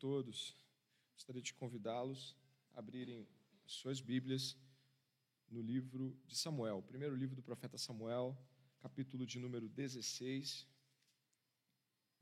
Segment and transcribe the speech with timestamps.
[0.00, 0.56] todos.
[1.14, 2.34] Gostaria de convidá-los
[2.74, 3.28] a abrirem
[3.66, 4.56] suas Bíblias
[5.48, 8.36] no livro de Samuel, o primeiro livro do profeta Samuel,
[8.80, 10.66] capítulo de número 16,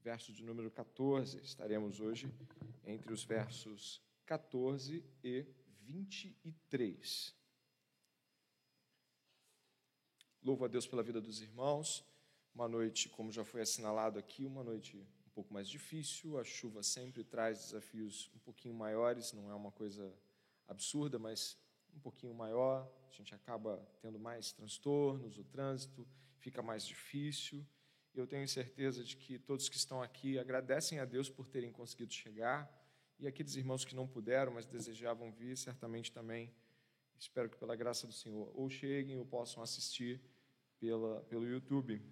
[0.01, 1.39] verso de número 14.
[1.39, 2.29] Estaremos hoje
[2.85, 5.47] entre os versos 14 e
[5.83, 7.35] 23.
[10.43, 12.05] Louvo a Deus pela vida dos irmãos.
[12.53, 15.07] Uma noite, como já foi assinalado aqui, uma noite
[15.39, 20.13] pouco mais difícil, a chuva sempre traz desafios um pouquinho maiores, não é uma coisa
[20.67, 21.57] absurda, mas
[21.95, 26.05] um pouquinho maior, a gente acaba tendo mais transtornos, o trânsito
[26.41, 27.65] fica mais difícil.
[28.13, 32.13] Eu tenho certeza de que todos que estão aqui agradecem a Deus por terem conseguido
[32.13, 32.69] chegar,
[33.17, 36.53] e aqueles irmãos que não puderam, mas desejavam vir, certamente também,
[37.17, 40.21] espero que pela graça do Senhor, ou cheguem ou possam assistir
[40.81, 42.03] pela, pelo YouTube.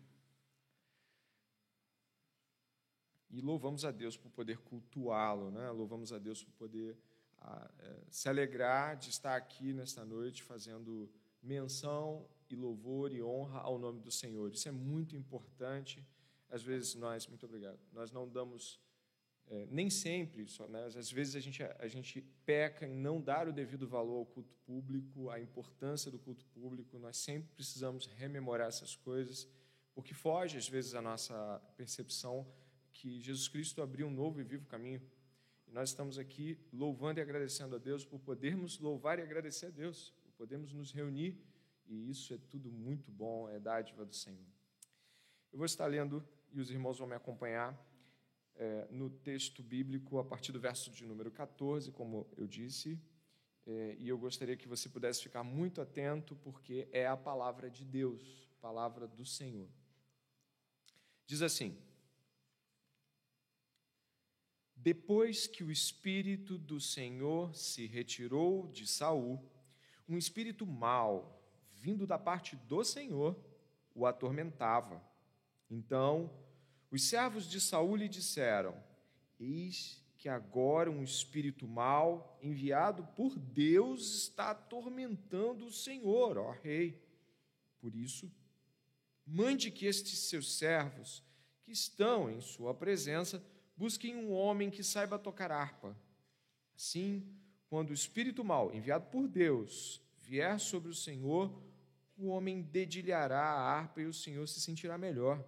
[3.30, 5.70] E louvamos a Deus por poder cultuá-lo, né?
[5.70, 6.96] louvamos a Deus por poder
[7.38, 11.10] a, é, se alegrar de estar aqui nesta noite fazendo
[11.42, 14.52] menção e louvor e honra ao nome do Senhor.
[14.52, 16.05] Isso é muito importante.
[16.48, 18.80] Às vezes nós, muito obrigado, nós não damos,
[19.48, 20.84] é, nem sempre, só, né?
[20.84, 24.55] às vezes a gente, a gente peca em não dar o devido valor ao culto
[24.64, 26.98] público, à importância do culto público.
[26.98, 29.48] Nós sempre precisamos rememorar essas coisas,
[29.92, 32.46] porque foge às vezes a nossa percepção
[32.97, 35.02] que Jesus Cristo abriu um novo e vivo caminho.
[35.66, 39.70] E nós estamos aqui louvando e agradecendo a Deus por podermos louvar e agradecer a
[39.70, 41.39] Deus, por podermos nos reunir,
[41.86, 44.47] e isso é tudo muito bom, é dádiva do Senhor.
[45.52, 47.77] Eu vou estar lendo, e os irmãos vão me acompanhar,
[48.55, 52.98] é, no texto bíblico, a partir do verso de número 14, como eu disse,
[53.67, 57.84] é, e eu gostaria que você pudesse ficar muito atento, porque é a palavra de
[57.84, 59.69] Deus, palavra do Senhor.
[61.27, 61.77] Diz assim:
[64.77, 69.42] depois que o espírito do Senhor se retirou de Saul,
[70.08, 73.36] um espírito mau, vindo da parte do Senhor,
[73.95, 75.02] o atormentava.
[75.70, 76.30] Então,
[76.90, 78.77] os servos de Saul lhe disseram:
[79.40, 87.02] Eis que agora um espírito mau, enviado por Deus, está atormentando o Senhor, ó rei.
[87.80, 88.30] Por isso,
[89.27, 91.22] mande que estes seus servos,
[91.62, 93.45] que estão em sua presença,
[93.77, 95.97] busquem um homem que saiba tocar harpa.
[96.75, 97.27] Assim,
[97.69, 101.53] quando o espírito mau, enviado por Deus, vier sobre o Senhor,
[102.17, 105.45] o homem dedilhará a harpa e o Senhor se sentirá melhor.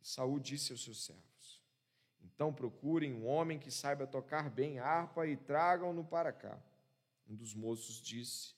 [0.00, 1.62] E Saul disse aos seus servos:
[2.22, 6.58] Então procurem um homem que saiba tocar bem a harpa e tragam-no para cá.
[7.28, 8.54] Um dos moços disse: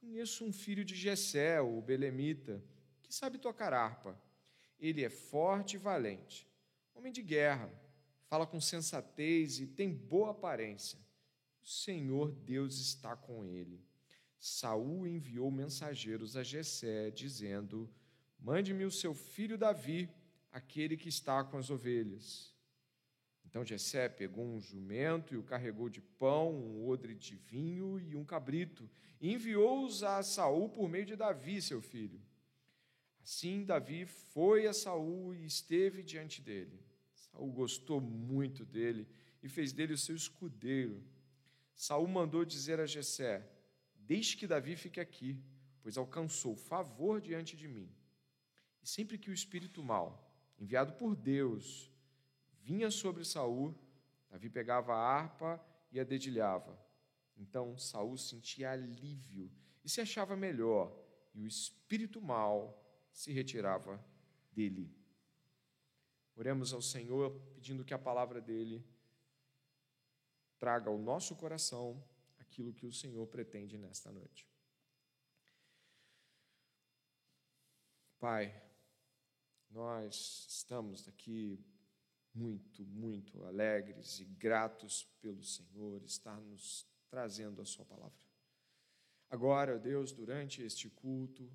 [0.00, 2.62] Conheço um filho de Jessé, o belemita,
[3.02, 4.18] que sabe tocar harpa.
[4.78, 6.49] Ele é forte e valente
[6.94, 7.72] homem de guerra,
[8.26, 10.98] fala com sensatez e tem boa aparência.
[11.62, 13.84] O Senhor Deus está com ele.
[14.38, 17.90] Saul enviou mensageiros a Jessé, dizendo:
[18.38, 20.08] Mande-me o seu filho Davi,
[20.50, 22.54] aquele que está com as ovelhas.
[23.44, 28.14] Então Jessé pegou um jumento e o carregou de pão, um odre de vinho e
[28.14, 28.88] um cabrito,
[29.20, 32.20] e enviou-os a Saul por meio de Davi, seu filho.
[33.30, 36.84] Assim Davi foi a Saul e esteve diante dele.
[37.14, 39.06] Saul gostou muito dele
[39.40, 41.00] e fez dele o seu escudeiro.
[41.72, 43.48] Saul mandou dizer a Jessé:
[43.94, 45.40] Deixe que Davi fique aqui,
[45.80, 47.88] pois alcançou favor diante de mim.
[48.82, 51.88] E sempre que o espírito mau, enviado por Deus,
[52.60, 53.72] vinha sobre Saul,
[54.28, 56.76] Davi pegava a harpa e a dedilhava.
[57.36, 59.48] Então Saul sentia alívio
[59.84, 60.92] e se achava melhor,
[61.32, 62.79] e o espírito mau
[63.12, 64.02] se retirava
[64.52, 64.94] dele.
[66.36, 68.84] Oremos ao Senhor pedindo que a palavra dele
[70.58, 72.02] traga ao nosso coração
[72.38, 74.48] aquilo que o Senhor pretende nesta noite.
[78.18, 78.62] Pai,
[79.70, 81.64] nós estamos aqui
[82.34, 88.18] muito, muito alegres e gratos pelo Senhor estar nos trazendo a Sua palavra.
[89.28, 91.50] Agora, Deus, durante este culto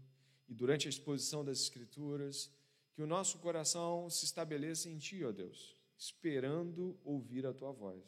[0.48, 2.52] e durante a exposição das Escrituras,
[2.94, 8.04] que o nosso coração se estabeleça em Ti, ó Deus, esperando ouvir a Tua voz.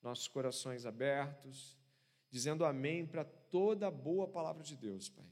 [0.00, 1.76] Nossos corações abertos,
[2.30, 5.30] dizendo amém para toda a boa palavra de Deus, Pai.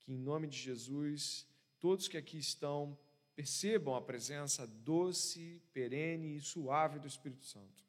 [0.00, 1.46] Que em nome de Jesus,
[1.78, 2.98] todos que aqui estão
[3.36, 7.84] percebam a presença doce, perene e suave do Espírito Santo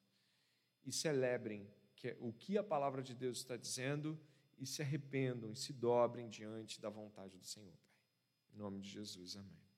[0.86, 4.20] e celebrem que é o que a palavra de Deus está dizendo
[4.60, 7.96] e se arrependam e se dobrem diante da vontade do Senhor, Pai.
[8.54, 9.70] Em nome de Jesus, amém.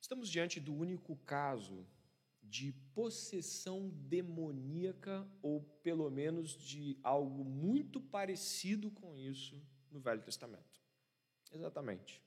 [0.00, 1.86] Estamos diante do único caso
[2.42, 10.82] de possessão demoníaca, ou pelo menos de algo muito parecido com isso no Velho Testamento.
[11.52, 12.22] Exatamente.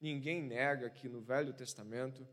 [0.00, 2.24] Ninguém nega que no Velho Testamento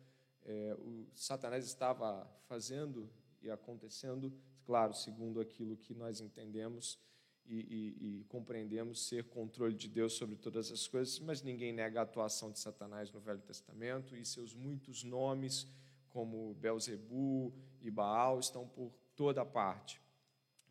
[0.43, 3.09] é, o Satanás estava fazendo
[3.41, 4.33] e acontecendo,
[4.65, 6.99] claro, segundo aquilo que nós entendemos
[7.45, 11.99] e, e, e, compreendemos ser controle de Deus sobre todas as coisas, mas ninguém nega
[11.99, 15.67] a atuação de Satanás no Velho Testamento e seus muitos nomes,
[16.09, 20.01] como Belzebu e Baal, estão por toda parte.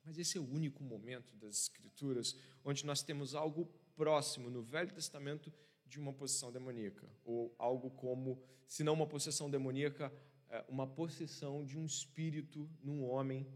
[0.05, 4.93] Mas esse é o único momento das Escrituras onde nós temos algo próximo no Velho
[4.93, 5.53] Testamento
[5.91, 10.13] de uma possessão demoníaca, ou algo como, se não uma possessão demoníaca,
[10.49, 13.47] é, uma possessão de um espírito num homem.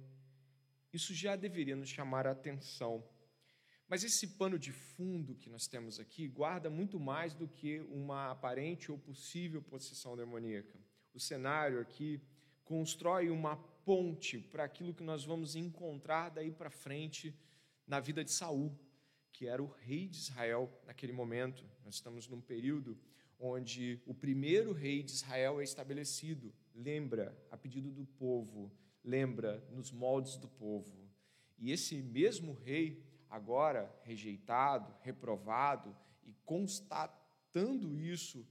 [0.93, 3.03] Isso já deveria nos chamar a atenção.
[3.89, 8.31] Mas esse pano de fundo que nós temos aqui guarda muito mais do que uma
[8.31, 10.79] aparente ou possível possessão demoníaca.
[11.13, 12.21] O cenário aqui
[12.65, 17.39] constrói uma ponte para aquilo que nós vamos encontrar daí para frente
[17.87, 18.77] na vida de Saul,
[19.35, 21.69] que era o rei de Israel naquele momento.
[21.85, 22.97] Nós estamos num período
[23.37, 28.73] onde o primeiro rei de Israel é estabelecido, lembra, a pedido do povo,
[29.03, 31.11] lembra, nos moldes do povo.
[31.59, 38.47] E esse mesmo rei agora rejeitado, reprovado e constatando isso,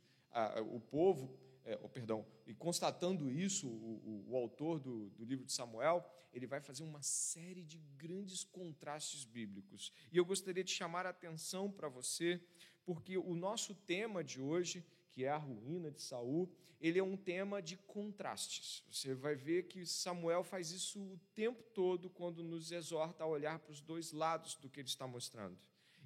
[0.69, 5.45] o povo, é, oh, perdão, e constatando isso, o, o, o autor do, do, livro
[5.45, 9.93] de Samuel, ele vai fazer uma série de grandes contrastes bíblicos.
[10.11, 12.41] E eu gostaria de chamar a atenção para você,
[12.83, 16.51] porque o nosso tema de hoje, que é a ruína de Saul,
[16.81, 18.83] ele é um tema de contrastes.
[18.91, 23.57] Você vai ver que Samuel faz isso o tempo todo quando nos exorta a olhar
[23.59, 25.57] para os dois lados do que ele está mostrando.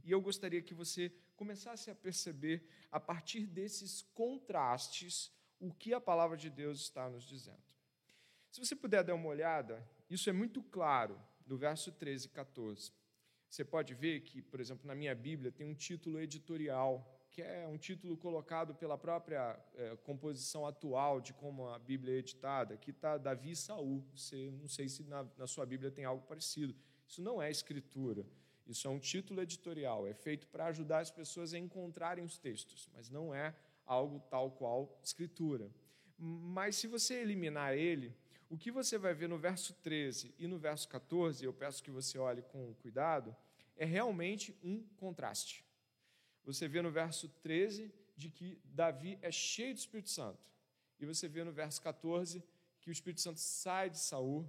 [0.03, 6.01] E eu gostaria que você começasse a perceber, a partir desses contrastes, o que a
[6.01, 7.61] palavra de Deus está nos dizendo.
[8.51, 12.91] Se você puder dar uma olhada, isso é muito claro no verso 13 e 14.
[13.49, 17.67] Você pode ver que, por exemplo, na minha Bíblia tem um título editorial que é
[17.67, 22.89] um título colocado pela própria é, composição atual de como a Bíblia é editada, que
[22.89, 24.03] está Davi e Saul.
[24.15, 26.75] Você, não sei se na, na sua Bíblia tem algo parecido.
[27.07, 28.25] Isso não é escritura.
[28.65, 30.07] Isso é um título editorial.
[30.07, 33.55] É feito para ajudar as pessoas a encontrarem os textos, mas não é
[33.87, 35.71] algo tal qual escritura.
[36.17, 38.15] Mas se você eliminar ele,
[38.49, 41.89] o que você vai ver no verso 13 e no verso 14, eu peço que
[41.91, 43.35] você olhe com cuidado,
[43.75, 45.65] é realmente um contraste.
[46.43, 50.39] Você vê no verso 13 de que Davi é cheio do Espírito Santo.
[50.99, 52.43] E você vê no verso 14
[52.79, 54.47] que o Espírito Santo sai de Saul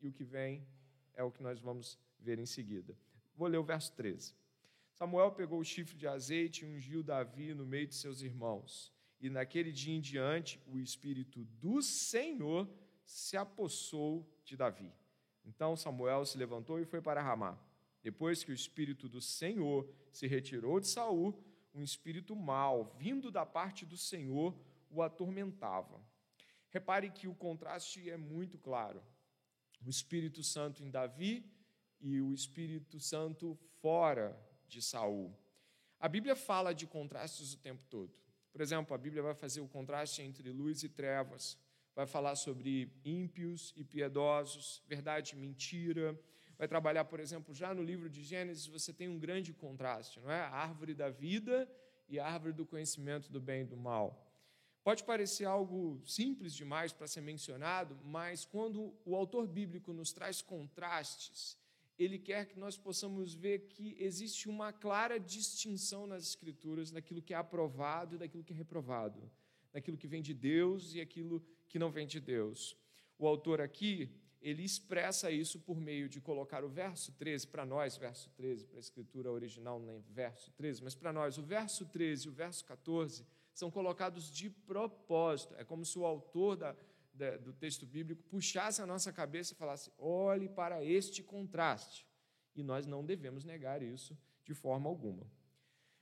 [0.00, 0.66] e o que vem
[1.14, 2.96] é o que nós vamos ver em seguida.
[3.34, 4.34] Vou ler o verso 13.
[4.98, 8.92] Samuel pegou o chifre de azeite e ungiu Davi no meio de seus irmãos.
[9.20, 12.68] E naquele dia em diante, o Espírito do Senhor
[13.04, 14.92] se apossou de Davi.
[15.44, 17.56] Então Samuel se levantou e foi para Ramá.
[18.02, 21.40] Depois que o espírito do Senhor se retirou de Saul,
[21.72, 24.52] um espírito mau, vindo da parte do Senhor,
[24.90, 26.04] o atormentava.
[26.70, 29.00] Repare que o contraste é muito claro.
[29.86, 31.48] O Espírito Santo em Davi
[32.00, 34.36] e o Espírito Santo fora
[34.68, 35.34] de Saul.
[35.98, 38.12] A Bíblia fala de contrastes o tempo todo.
[38.52, 41.58] Por exemplo, a Bíblia vai fazer o contraste entre luz e trevas,
[41.94, 46.18] vai falar sobre ímpios e piedosos, verdade e mentira,
[46.56, 50.30] vai trabalhar, por exemplo, já no livro de Gênesis, você tem um grande contraste, não
[50.30, 50.40] é?
[50.40, 51.68] A árvore da vida
[52.08, 54.24] e a árvore do conhecimento do bem e do mal.
[54.82, 60.40] Pode parecer algo simples demais para ser mencionado, mas quando o autor bíblico nos traz
[60.40, 61.58] contrastes,
[61.98, 67.34] ele quer que nós possamos ver que existe uma clara distinção nas Escrituras daquilo que
[67.34, 69.30] é aprovado e daquilo que é reprovado,
[69.72, 72.76] daquilo que vem de Deus e aquilo que não vem de Deus.
[73.18, 77.96] O autor aqui ele expressa isso por meio de colocar o verso 13, para nós,
[77.96, 82.26] verso 13, para a escritura original, nem verso 13, mas para nós, o verso 13
[82.26, 85.54] e o verso 14 são colocados de propósito.
[85.56, 86.78] É como se o autor da, da,
[87.40, 92.06] do texto bíblico puxasse a nossa cabeça e falasse: olhe para este contraste.
[92.54, 95.30] E nós não devemos negar isso de forma alguma.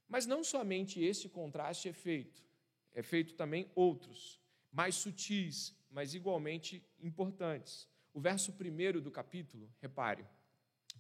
[0.08, 2.44] Mas não somente esse contraste é feito,
[2.92, 7.88] é feito também outros, mais sutis, mas igualmente importantes.
[8.14, 10.24] O verso primeiro do capítulo, repare,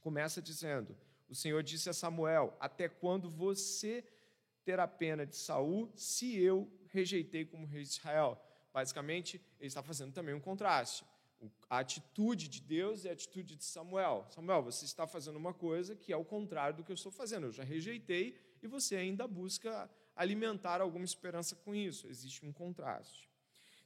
[0.00, 0.96] começa dizendo:
[1.28, 4.04] O Senhor disse a Samuel: Até quando você
[4.64, 8.42] terá pena de Saul, se eu rejeitei como rei de Israel?
[8.76, 11.02] Basicamente, ele está fazendo também um contraste.
[11.70, 14.26] A atitude de Deus e a atitude de Samuel.
[14.28, 17.46] Samuel, você está fazendo uma coisa que é o contrário do que eu estou fazendo.
[17.46, 22.06] Eu já rejeitei e você ainda busca alimentar alguma esperança com isso.
[22.06, 23.30] Existe um contraste.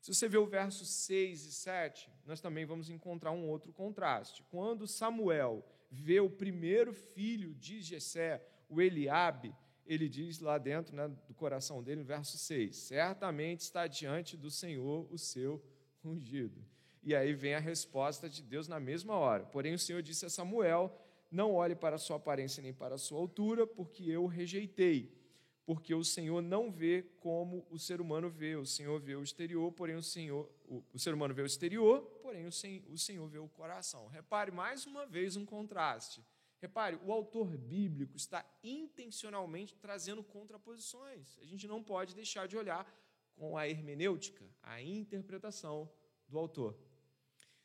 [0.01, 4.43] Se você ver o verso 6 e 7, nós também vamos encontrar um outro contraste.
[4.51, 9.55] Quando Samuel vê o primeiro filho de Jessé, o Eliabe,
[9.93, 14.49] ele diz lá dentro né, do coração dele, no verso 6, certamente está diante do
[14.49, 15.61] Senhor o seu
[16.05, 16.65] ungido.
[17.03, 19.45] E aí vem a resposta de Deus na mesma hora.
[19.47, 20.97] Porém, o Senhor disse a Samuel:
[21.29, 25.19] Não olhe para a sua aparência nem para a sua altura, porque eu o rejeitei.
[25.67, 28.55] Porque o Senhor não vê como o ser humano vê.
[28.55, 30.49] O Senhor vê o exterior, porém o Senhor.
[30.69, 34.07] O, o ser humano vê o exterior, porém o, sen, o Senhor vê o coração.
[34.07, 36.25] Repare mais uma vez um contraste.
[36.61, 41.39] Repare, o autor bíblico está intencionalmente trazendo contraposições.
[41.41, 42.87] A gente não pode deixar de olhar
[43.35, 45.91] com a hermenêutica, a interpretação
[46.29, 46.79] do autor.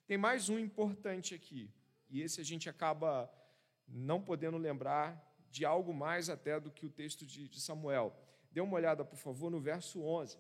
[0.08, 1.70] Tem mais um importante aqui,
[2.10, 3.30] e esse a gente acaba
[3.86, 8.16] não podendo lembrar de algo mais até do que o texto de, Samuel.
[8.50, 10.38] Dê uma olhada, por favor, no verso 11.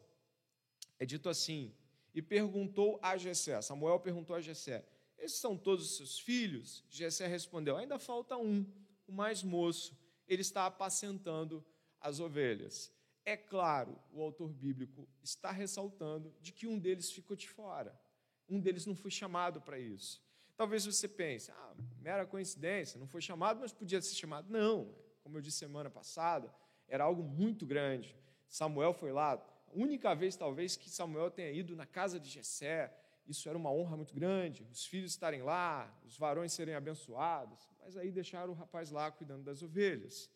[0.97, 1.75] É dito assim:
[2.13, 4.85] E perguntou a Jessé, Samuel perguntou a Jessé,
[5.17, 6.83] esses são todos os seus filhos?
[6.89, 8.65] Jessé respondeu, ainda falta um,
[9.07, 11.65] o mais moço, ele está apacentando
[11.99, 12.91] as ovelhas.
[13.23, 17.99] É claro, o autor bíblico está ressaltando de que um deles ficou de fora.
[18.47, 20.23] Um deles não foi chamado para isso.
[20.55, 24.49] Talvez você pense, ah, mera coincidência, não foi chamado, mas podia ser chamado.
[24.49, 26.53] Não, como eu disse semana passada,
[26.87, 28.15] era algo muito grande.
[28.47, 29.43] Samuel foi lá,
[29.73, 32.95] única vez talvez que Samuel tenha ido na casa de Jessé,
[33.27, 37.97] isso era uma honra muito grande, os filhos estarem lá, os varões serem abençoados, mas
[37.97, 40.29] aí deixaram o rapaz lá cuidando das ovelhas.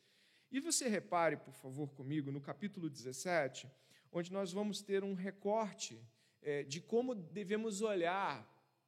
[0.51, 3.69] E você repare, por favor, comigo, no capítulo 17,
[4.11, 6.01] onde nós vamos ter um recorte
[6.41, 8.47] é, de como devemos olhar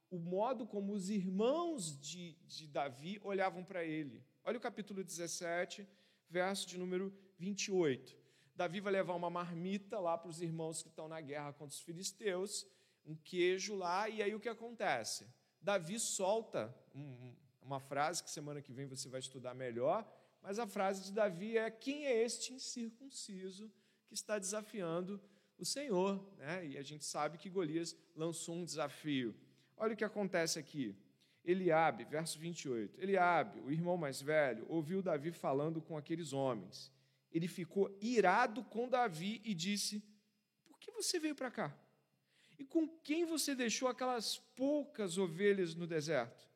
[0.09, 4.21] o modo como os irmãos de, de Davi olhavam para ele.
[4.43, 5.87] Olha o capítulo 17,
[6.29, 8.17] verso de número 28.
[8.53, 11.79] Davi vai levar uma marmita lá para os irmãos que estão na guerra contra os
[11.79, 12.67] filisteus,
[13.05, 15.27] um queijo lá, e aí o que acontece?
[15.61, 20.09] Davi solta um, uma frase que semana que vem você vai estudar melhor,
[20.41, 23.71] mas a frase de Davi é: Quem é este incircunciso
[24.07, 25.21] que está desafiando
[25.61, 26.19] o Senhor.
[26.37, 26.67] Né?
[26.67, 29.35] E a gente sabe que Golias lançou um desafio.
[29.77, 30.95] Olha o que acontece aqui.
[31.43, 32.99] Eliabe, verso 28.
[32.99, 36.91] Eliabe, o irmão mais velho, ouviu Davi falando com aqueles homens.
[37.31, 40.03] Ele ficou irado com Davi e disse:
[40.65, 41.77] Por que você veio para cá?
[42.61, 46.47] E com quem você deixou aquelas poucas ovelhas no deserto?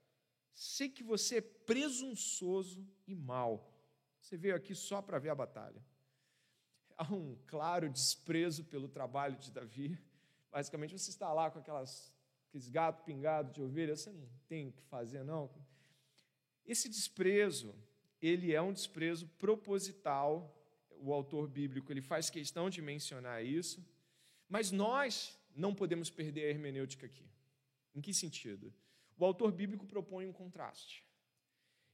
[0.54, 3.54] Sei que você é presunçoso e mau.
[4.22, 5.84] Você veio aqui só para ver a batalha
[6.98, 10.00] há um claro desprezo pelo trabalho de Davi.
[10.52, 12.14] Basicamente, você está lá com aquelas,
[12.48, 15.50] aqueles gatos pingados de ovelha, você não tem o que fazer, não.
[16.66, 17.76] Esse desprezo,
[18.22, 20.52] ele é um desprezo proposital.
[20.98, 23.86] O autor bíblico ele faz questão de mencionar isso,
[24.48, 27.28] mas nós não podemos perder a hermenêutica aqui.
[27.94, 28.74] Em que sentido?
[29.18, 31.06] O autor bíblico propõe um contraste.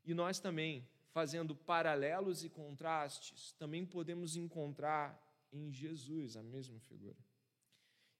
[0.03, 7.17] E nós também fazendo paralelos e contrastes, também podemos encontrar em Jesus a mesma figura.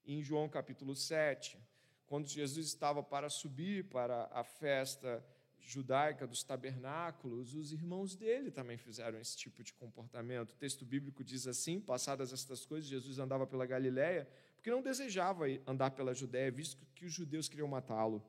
[0.04, 1.58] Em João capítulo 7,
[2.06, 5.24] quando Jesus estava para subir para a festa
[5.58, 10.52] judaica dos tabernáculos, os irmãos dele também fizeram esse tipo de comportamento.
[10.52, 14.28] O texto bíblico diz assim: passadas estas coisas, Jesus andava pela Galiléia,
[14.62, 18.24] porque não desejava andar pela Judéia, visto que os judeus queriam matá-lo.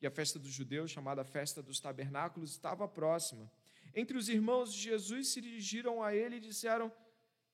[0.00, 3.48] E a festa dos judeus, chamada festa dos tabernáculos, estava próxima
[3.94, 6.92] entre os irmãos de Jesus se dirigiram a ele e disseram: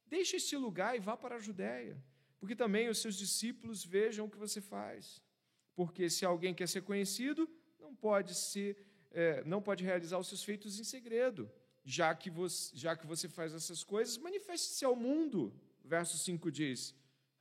[0.06, 2.02] Deixe este lugar e vá para a Judéia,
[2.38, 5.22] porque também os seus discípulos vejam o que você faz.
[5.74, 8.76] Porque se alguém quer ser conhecido, não pode ser,
[9.10, 11.50] é, não pode realizar os seus feitos em segredo.
[11.84, 15.52] Já que você, já que você faz essas coisas, manifeste-se ao mundo.
[15.84, 16.94] Verso 5 diz: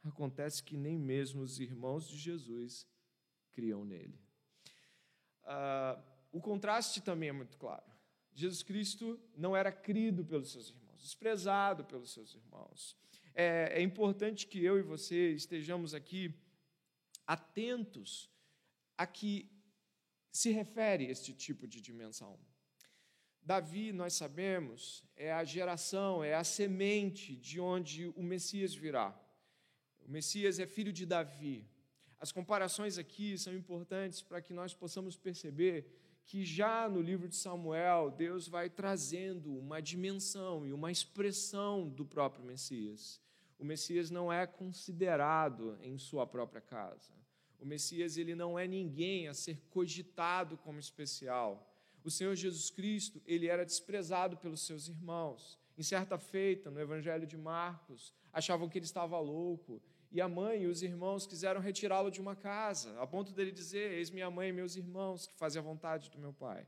[0.03, 2.87] Acontece que nem mesmo os irmãos de Jesus
[3.51, 4.19] criam nele.
[5.43, 6.01] Ah,
[6.31, 7.83] o contraste também é muito claro.
[8.33, 12.95] Jesus Cristo não era crido pelos seus irmãos, desprezado pelos seus irmãos.
[13.33, 16.33] É, é importante que eu e você estejamos aqui
[17.27, 18.29] atentos
[18.97, 19.49] a que
[20.31, 22.39] se refere este tipo de dimensão.
[23.41, 29.17] Davi, nós sabemos, é a geração, é a semente de onde o Messias virá.
[30.09, 31.63] O Messias é filho de Davi.
[32.19, 35.85] As comparações aqui são importantes para que nós possamos perceber
[36.25, 42.03] que já no livro de Samuel, Deus vai trazendo uma dimensão e uma expressão do
[42.03, 43.21] próprio Messias.
[43.59, 47.13] O Messias não é considerado em sua própria casa.
[47.59, 51.71] O Messias ele não é ninguém a ser cogitado como especial.
[52.03, 55.59] O Senhor Jesus Cristo, ele era desprezado pelos seus irmãos.
[55.77, 59.79] Em certa feita, no Evangelho de Marcos, achavam que ele estava louco,
[60.11, 63.91] e a mãe e os irmãos quiseram retirá-lo de uma casa, a ponto dele dizer:
[63.91, 66.65] Eis minha mãe e meus irmãos que fazem a vontade do meu pai.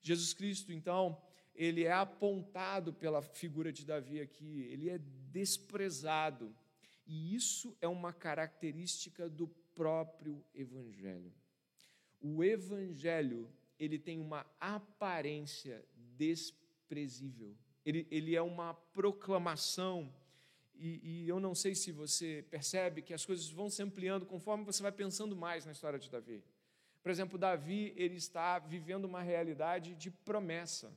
[0.00, 1.20] Jesus Cristo, então,
[1.54, 4.98] ele é apontado pela figura de Davi aqui, ele é
[5.30, 6.54] desprezado.
[7.06, 11.32] E isso é uma característica do próprio evangelho.
[12.20, 15.84] O evangelho, ele tem uma aparência
[16.16, 17.54] desprezível.
[17.84, 20.10] Ele, ele é uma proclamação
[20.76, 24.64] e, e, eu não sei se você percebe que as coisas vão se ampliando conforme
[24.64, 26.42] você vai pensando mais na história de Davi.
[27.02, 30.92] Por exemplo, Davi ele está vivendo uma realidade de promessa,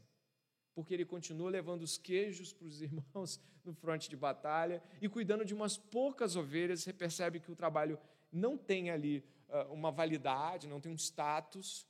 [0.73, 5.45] porque ele continua levando os queijos para os irmãos no fronte de batalha e cuidando
[5.45, 6.81] de umas poucas ovelhas.
[6.81, 7.99] Você percebe que o trabalho
[8.31, 11.85] não tem ali uh, uma validade, não tem um status.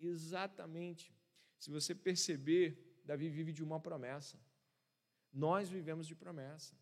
[0.00, 1.14] Exatamente.
[1.58, 4.38] Se você perceber, Davi vive de uma promessa.
[5.32, 6.74] Nós vivemos de promessa.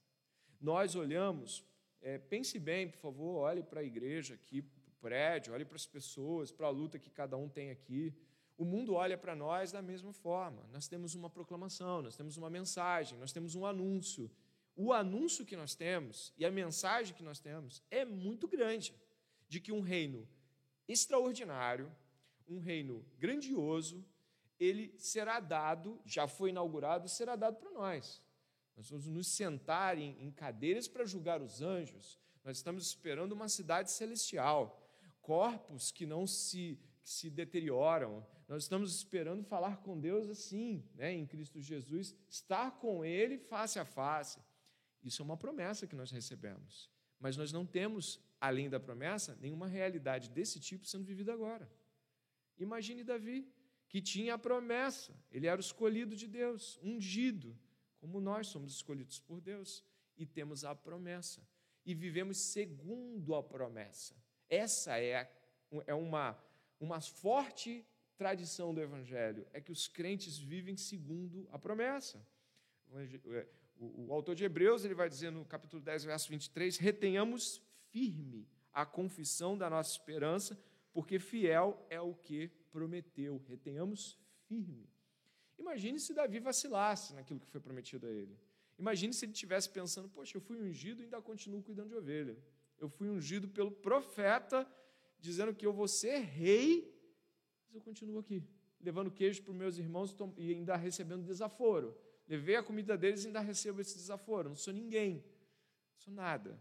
[0.61, 1.65] Nós olhamos,
[2.01, 5.77] é, pense bem, por favor, olhe para a igreja aqui, para o prédio, olhe para
[5.77, 8.15] as pessoas, para a luta que cada um tem aqui.
[8.57, 10.67] O mundo olha para nós da mesma forma.
[10.73, 14.31] Nós temos uma proclamação, nós temos uma mensagem, nós temos um anúncio.
[14.75, 18.95] O anúncio que nós temos e a mensagem que nós temos é muito grande
[19.49, 20.29] de que um reino
[20.89, 21.91] extraordinário,
[22.49, 24.05] um reino grandioso,
[24.59, 28.23] ele será dado, já foi inaugurado, será dado para nós.
[28.77, 32.21] Nós vamos nos sentar em, em cadeiras para julgar os anjos.
[32.45, 34.87] Nós estamos esperando uma cidade celestial,
[35.23, 38.25] corpos que não se, que se deterioram.
[38.47, 43.79] Nós estamos esperando falar com Deus assim, né, em Cristo Jesus, estar com Ele face
[43.79, 44.39] a face.
[45.03, 46.91] Isso é uma promessa que nós recebemos.
[47.19, 51.71] Mas nós não temos, além da promessa, nenhuma realidade desse tipo sendo vivida agora.
[52.59, 53.49] Imagine Davi,
[53.89, 57.59] que tinha a promessa, ele era o escolhido de Deus, ungido
[57.99, 59.85] como nós somos escolhidos por Deus
[60.17, 61.47] e temos a promessa
[61.85, 64.15] e vivemos segundo a promessa.
[64.49, 65.31] Essa é,
[65.87, 66.39] é uma,
[66.81, 72.27] uma forte tradição do Evangelho, é que os crentes vivem segundo a promessa.
[72.93, 73.47] É,
[73.79, 78.49] o, o autor de Hebreus ele vai dizer no capítulo 10, verso 23, retenhamos firme
[78.73, 80.59] a confissão da nossa esperança,
[80.93, 83.43] porque fiel é o que prometeu.
[83.49, 84.89] Retenhamos firme.
[85.59, 88.37] Imagine se Davi vacilasse naquilo que foi prometido a ele.
[88.79, 92.37] Imagine se ele estivesse pensando: poxa, eu fui ungido e ainda continuo cuidando de ovelha.
[92.79, 94.71] Eu fui ungido pelo profeta,
[95.19, 96.95] dizendo que eu vou ser rei,
[97.67, 98.43] mas eu continuo aqui,
[98.81, 101.97] levando queijo para os meus irmãos e ainda recebendo desaforo.
[102.29, 104.49] Levei a comida deles e ainda recebo esse desaforo.
[104.51, 105.25] Não sou ninguém,
[105.97, 106.61] sou nada.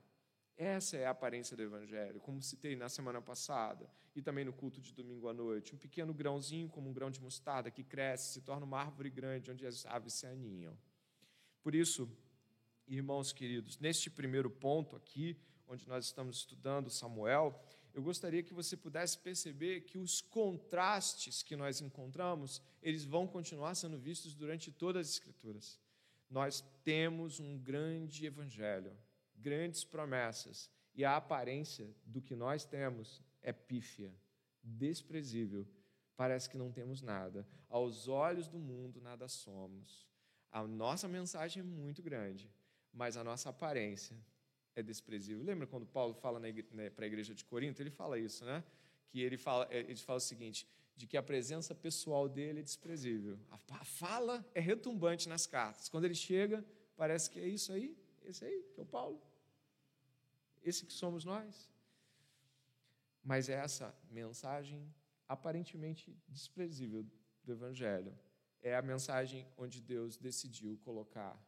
[0.58, 4.80] Essa é a aparência do Evangelho, como citei na semana passada e também no culto
[4.80, 5.76] de domingo à noite.
[5.76, 9.52] Um pequeno grãozinho, como um grão de mostarda, que cresce, se torna uma árvore grande
[9.52, 10.78] onde as aves se aninham.
[11.62, 12.10] Por isso,
[12.88, 15.38] irmãos queridos, neste primeiro ponto aqui,
[15.68, 17.62] onde nós estamos estudando Samuel,
[17.94, 23.76] eu gostaria que você pudesse perceber que os contrastes que nós encontramos, eles vão continuar
[23.76, 25.82] sendo vistos durante todas as Escrituras.
[26.30, 28.96] Nós temos um grande evangelho
[29.38, 34.14] grandes promessas e a aparência do que nós temos é pífia,
[34.64, 35.68] desprezível.
[36.16, 37.46] Parece que não temos nada.
[37.70, 40.08] Aos olhos do mundo, nada somos.
[40.52, 42.50] A nossa mensagem é muito grande,
[42.94, 44.18] mas a nossa aparência
[44.76, 45.44] é desprezível.
[45.44, 47.82] Lembra quando Paulo fala né, para a igreja de Corinto?
[47.82, 48.64] Ele fala isso, né?
[49.10, 52.64] Que ele fala, é, ele fala o seguinte: de que a presença pessoal dele é
[52.64, 53.38] desprezível.
[53.50, 55.90] A fala é retumbante nas cartas.
[55.90, 56.64] Quando ele chega,
[56.96, 57.96] parece que é isso aí,
[58.30, 59.22] esse aí, que é o Paulo.
[60.64, 61.70] Esse que somos nós.
[63.24, 64.94] Mas é essa mensagem
[65.28, 67.04] aparentemente desprezível
[67.44, 68.16] do Evangelho
[68.66, 71.40] é a mensagem onde Deus decidiu colocar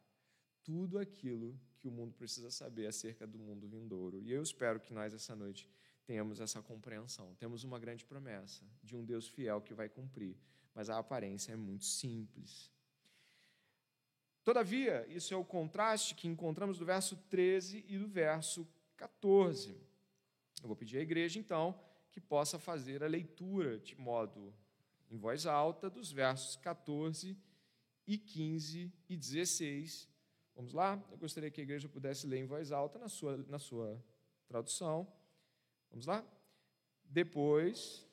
[0.63, 4.21] tudo aquilo que o mundo precisa saber acerca do mundo vindouro.
[4.21, 5.67] E eu espero que nós, essa noite,
[6.05, 7.33] tenhamos essa compreensão.
[7.35, 10.37] Temos uma grande promessa de um Deus fiel que vai cumprir,
[10.75, 12.71] mas a aparência é muito simples.
[14.47, 19.71] Todavia, isso é o contraste que encontramos do verso 13 e do verso 14.
[20.61, 21.77] Eu vou pedir à igreja, então,
[22.13, 24.55] que possa fazer a leitura de modo
[25.11, 27.37] em voz alta dos versos 14
[28.07, 30.07] e 15 e 16.
[30.55, 30.97] Vamos lá?
[31.11, 34.01] Eu gostaria que a igreja pudesse ler em voz alta na sua, na sua
[34.47, 35.05] tradução.
[35.89, 36.25] Vamos lá?
[37.03, 38.06] Depois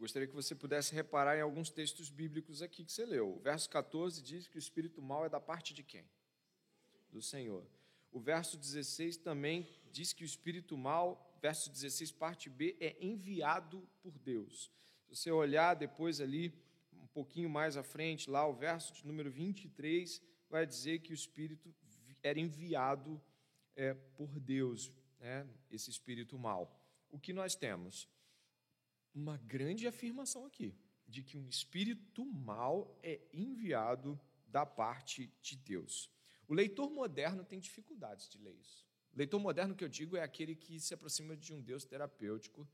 [0.00, 3.36] Gostaria que você pudesse reparar em alguns textos bíblicos aqui que você leu.
[3.36, 6.06] O verso 14 diz que o espírito mal é da parte de quem?
[7.12, 7.66] Do Senhor.
[8.10, 13.86] O verso 16 também diz que o espírito mal, verso 16, parte B, é enviado
[14.00, 14.70] por Deus.
[15.02, 16.50] Se você olhar depois ali,
[16.94, 21.14] um pouquinho mais à frente, lá o verso de número 23, vai dizer que o
[21.14, 21.74] espírito
[22.22, 23.20] era enviado
[23.76, 26.74] é, por Deus, né, esse espírito mal.
[27.10, 28.08] O que nós temos?
[29.14, 30.74] Uma grande afirmação aqui,
[31.06, 36.10] de que um espírito mal é enviado da parte de Deus.
[36.46, 38.84] O leitor moderno tem dificuldades de ler isso.
[39.12, 42.66] O leitor moderno que eu digo é aquele que se aproxima de um Deus terapêutico.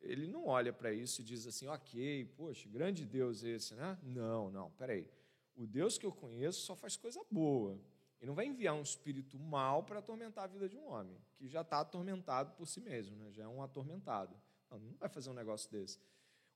[0.00, 3.98] Ele não olha para isso e diz assim, ok, poxa, grande Deus esse, né?
[4.02, 5.06] Não, não, peraí.
[5.54, 7.78] O Deus que eu conheço só faz coisa boa.
[8.20, 11.48] E não vai enviar um espírito mal para atormentar a vida de um homem, que
[11.48, 13.30] já está atormentado por si mesmo, né?
[13.32, 14.34] já é um atormentado.
[14.70, 15.98] Não, não vai fazer um negócio desse.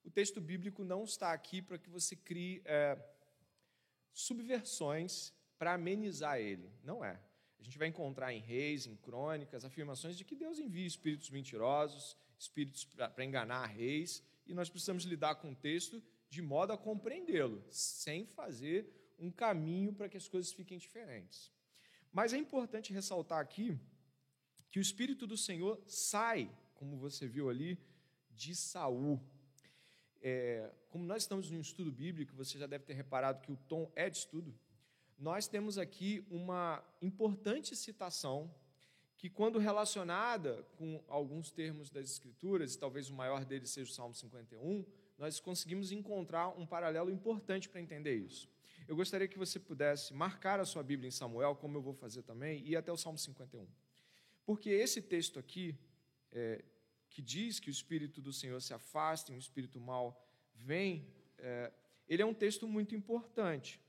[0.04, 2.98] O texto bíblico não está aqui para que você crie é,
[4.12, 6.70] subversões para amenizar ele.
[6.82, 7.20] Não é.
[7.58, 12.16] A gente vai encontrar em reis, em crônicas, afirmações de que Deus envia espíritos mentirosos,
[12.38, 17.64] espíritos para enganar reis, e nós precisamos lidar com o texto de modo a compreendê-lo,
[17.70, 18.86] sem fazer
[19.18, 21.50] um caminho para que as coisas fiquem diferentes.
[22.12, 23.78] Mas é importante ressaltar aqui
[24.70, 27.78] que o Espírito do Senhor sai, como você viu ali,
[28.36, 29.20] de Saul.
[30.20, 33.56] É, como nós estamos em um estudo bíblico, você já deve ter reparado que o
[33.56, 34.54] tom é de estudo.
[35.18, 38.52] Nós temos aqui uma importante citação
[39.16, 43.94] que, quando relacionada com alguns termos das Escrituras, e talvez o maior deles seja o
[43.94, 44.84] Salmo 51,
[45.16, 48.48] nós conseguimos encontrar um paralelo importante para entender isso.
[48.86, 52.22] Eu gostaria que você pudesse marcar a sua Bíblia em Samuel, como eu vou fazer
[52.22, 53.66] também, e ir até o Salmo 51.
[54.44, 55.74] Porque esse texto aqui,
[56.30, 56.62] é,
[57.14, 60.20] que diz que o Espírito do Senhor se afasta e um espírito mal
[60.52, 61.06] vem,
[61.38, 61.72] é,
[62.08, 63.80] ele é um texto muito importante.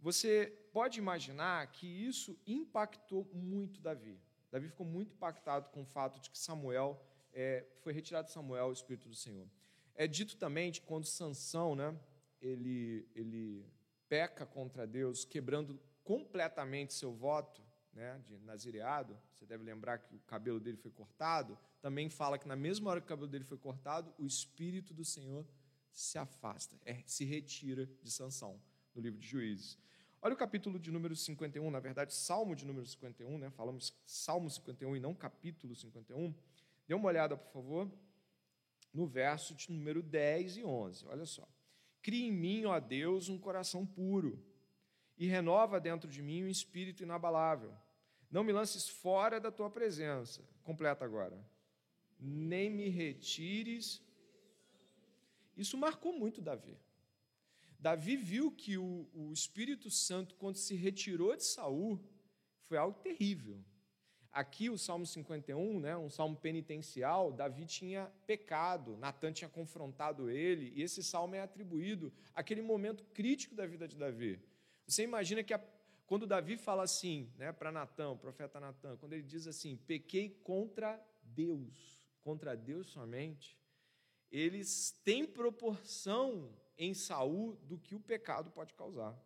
[0.00, 0.30] Você
[0.72, 4.18] pode imaginar que isso impactou muito Davi.
[4.50, 8.68] Davi ficou muito impactado com o fato de que Samuel é, foi retirado de Samuel
[8.68, 9.46] o Espírito do Senhor.
[9.94, 11.94] É dito também que quando Sansão, né,
[12.40, 13.66] ele, ele
[14.08, 17.62] peca contra Deus, quebrando completamente seu voto,
[17.96, 22.46] né, de nazireado, você deve lembrar que o cabelo dele foi cortado, também fala que
[22.46, 25.46] na mesma hora que o cabelo dele foi cortado, o Espírito do Senhor
[25.90, 28.60] se afasta, é, se retira de Sansão,
[28.94, 29.78] no livro de Juízes.
[30.20, 33.50] Olha o capítulo de número 51, na verdade, Salmo de número 51, né?
[33.50, 36.34] falamos Salmo 51 e não capítulo 51.
[36.86, 37.90] Dê uma olhada, por favor,
[38.92, 41.06] no verso de número 10 e 11.
[41.06, 41.48] Olha só.
[42.02, 44.44] Cria em mim, ó Deus, um coração puro
[45.16, 47.72] e renova dentro de mim um espírito inabalável.
[48.36, 50.42] Não me lances fora da tua presença.
[50.62, 51.42] Completa agora.
[52.20, 54.02] Nem me retires.
[55.56, 56.76] Isso marcou muito Davi.
[57.80, 61.98] Davi viu que o, o Espírito Santo, quando se retirou de Saul,
[62.66, 63.58] foi algo terrível.
[64.30, 70.74] Aqui, o Salmo 51, né, um salmo penitencial, Davi tinha pecado, Natan tinha confrontado ele,
[70.76, 74.38] e esse salmo é atribuído àquele momento crítico da vida de Davi.
[74.86, 75.60] Você imagina que a,
[76.06, 80.30] quando Davi fala assim, né, para Natan, o profeta Natan, quando ele diz assim: pequei
[80.30, 83.58] contra Deus, contra Deus somente,
[84.30, 89.20] eles têm proporção em Saul do que o pecado pode causar.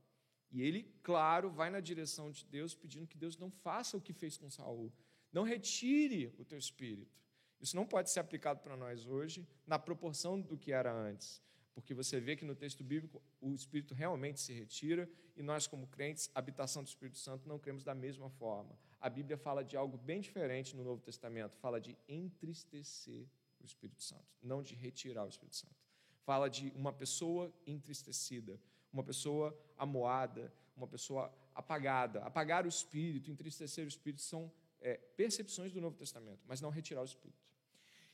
[0.50, 4.12] E ele, claro, vai na direção de Deus, pedindo que Deus não faça o que
[4.12, 4.92] fez com Saul.
[5.32, 7.20] Não retire o teu espírito.
[7.60, 11.42] Isso não pode ser aplicado para nós hoje na proporção do que era antes
[11.80, 15.86] porque você vê que no texto bíblico o Espírito realmente se retira e nós, como
[15.86, 18.78] crentes, habitação do Espírito Santo, não cremos da mesma forma.
[19.00, 23.26] A Bíblia fala de algo bem diferente no Novo Testamento, fala de entristecer
[23.58, 25.74] o Espírito Santo, não de retirar o Espírito Santo.
[26.22, 28.60] Fala de uma pessoa entristecida,
[28.92, 32.20] uma pessoa amoada, uma pessoa apagada.
[32.20, 37.00] Apagar o Espírito, entristecer o Espírito são é, percepções do Novo Testamento, mas não retirar
[37.00, 37.40] o Espírito.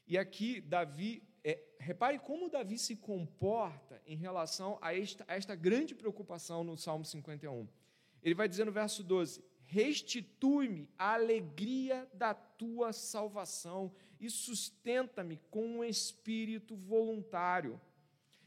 [0.06, 5.54] E aqui, Davi, é, repare como Davi se comporta em relação a esta, a esta
[5.54, 7.68] grande preocupação no Salmo 51.
[8.20, 15.64] Ele vai dizer no verso 12: Restitui-me a alegria da tua salvação e sustenta-me com
[15.64, 17.80] um espírito voluntário.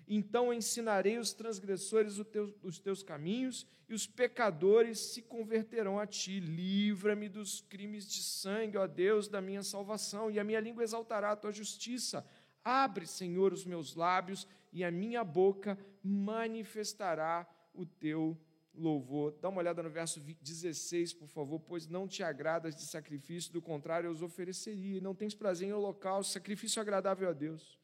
[0.05, 2.19] Então ensinarei os transgressores
[2.63, 6.39] os teus caminhos e os pecadores se converterão a ti.
[6.39, 11.31] Livra-me dos crimes de sangue, ó Deus, da minha salvação, e a minha língua exaltará
[11.31, 12.25] a tua justiça.
[12.69, 18.37] Abre, Senhor, os meus lábios, e a minha boca manifestará o teu
[18.75, 19.35] louvor.
[19.41, 21.59] Dá uma olhada no verso 16, por favor.
[21.59, 25.01] Pois não te agradas de sacrifício, do contrário, eu os ofereceria.
[25.01, 27.79] Não tens prazer em holocausto, sacrifício agradável a Deus.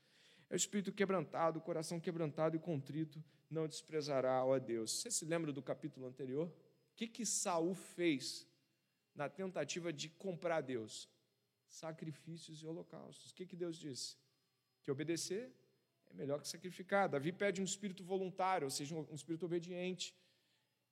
[0.52, 4.92] É o espírito quebrantado, o coração quebrantado e contrito não desprezará, ó Deus.
[4.92, 6.48] Você se lembra do capítulo anterior?
[6.48, 8.48] O que, que Saul fez
[9.16, 11.10] na tentativa de comprar Deus?
[11.68, 13.32] Sacrifícios e holocaustos.
[13.32, 14.16] O que, que Deus disse?
[14.86, 15.52] Que obedecer
[16.12, 17.10] é melhor que sacrificar.
[17.10, 20.16] Davi pede um espírito voluntário, ou seja, um espírito obediente.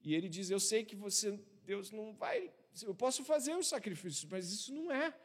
[0.01, 2.51] E ele diz: Eu sei que você, Deus não vai.
[2.81, 5.15] Eu posso fazer os sacrifícios, mas isso não é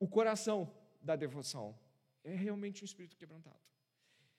[0.00, 1.78] o coração da devoção.
[2.24, 3.60] É realmente um espírito quebrantado.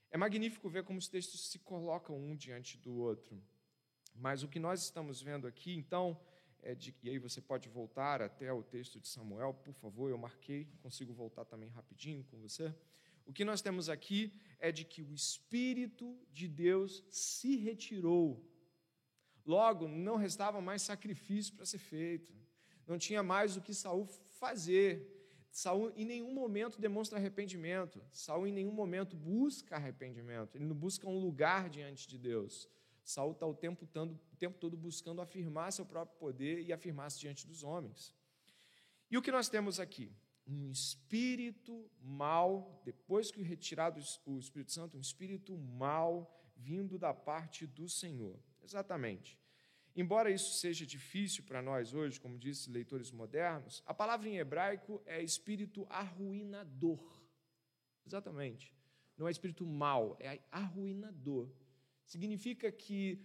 [0.09, 3.39] É magnífico ver como os textos se colocam um diante do outro.
[4.15, 6.19] Mas o que nós estamos vendo aqui, então,
[6.65, 10.17] é de, e aí você pode voltar até o texto de Samuel, por favor, eu
[10.17, 12.73] marquei, consigo voltar também rapidinho com você.
[13.23, 18.43] O que nós temos aqui é de que o Espírito de Deus se retirou.
[19.45, 22.34] Logo, não restava mais sacrifício para ser feito.
[22.88, 24.08] Não tinha mais o que Saul
[24.39, 24.89] fazer.
[25.51, 28.04] Saul em nenhum momento demonstra arrependimento.
[28.12, 30.56] Saul em nenhum momento busca arrependimento.
[30.56, 32.67] Ele não busca um lugar diante de Deus.
[33.05, 37.19] Saul está o tempo, todo, o tempo todo buscando afirmar seu próprio poder e afirmar-se
[37.19, 38.11] diante dos homens.
[39.11, 40.11] E o que nós temos aqui?
[40.47, 47.67] Um espírito mal, depois que retirado o Espírito Santo, um espírito mal vindo da parte
[47.67, 48.39] do Senhor.
[48.63, 49.39] Exatamente.
[49.95, 55.01] Embora isso seja difícil para nós hoje, como disse leitores modernos, a palavra em hebraico
[55.05, 56.99] é espírito arruinador.
[58.05, 58.73] Exatamente.
[59.15, 61.49] Não é espírito mal, é arruinador.
[62.05, 63.19] Significa que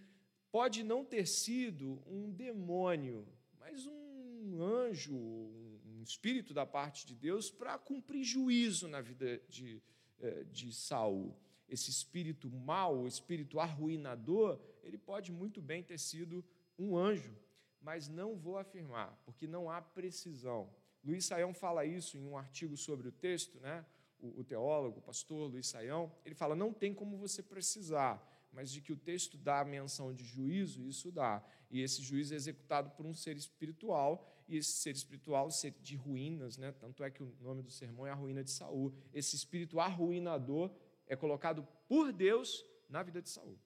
[0.51, 3.27] pode não ter sido um demônio,
[3.59, 9.81] mas um anjo, um espírito da parte de Deus para cumprir juízo na vida de,
[10.19, 11.35] eh, de Saul.
[11.69, 16.43] Esse espírito mau, o espírito arruinador, ele pode muito bem ter sido
[16.77, 17.33] um anjo,
[17.81, 20.69] mas não vou afirmar, porque não há precisão.
[21.03, 23.85] Luiz Saião fala isso em um artigo sobre o texto, né?
[24.21, 28.71] o, o teólogo, o pastor Luiz Saião, ele fala: não tem como você precisar, mas
[28.71, 31.43] de que o texto dá a menção de juízo, isso dá.
[31.69, 35.95] E esse juízo é executado por um ser espiritual, e esse ser espiritual, ser de
[35.95, 36.71] ruínas, né?
[36.73, 38.93] tanto é que o nome do sermão é a ruína de Saul.
[39.13, 40.69] Esse espírito arruinador
[41.07, 43.57] é colocado por Deus na vida de Saul.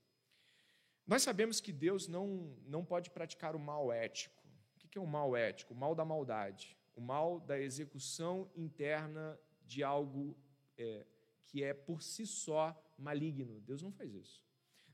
[1.07, 4.43] Nós sabemos que Deus não, não pode praticar o mal ético.
[4.83, 5.73] O que é o mal ético?
[5.73, 10.37] O mal da maldade, o mal da execução interna de algo
[10.77, 11.05] é,
[11.45, 13.59] que é por si só maligno.
[13.61, 14.44] Deus não faz isso.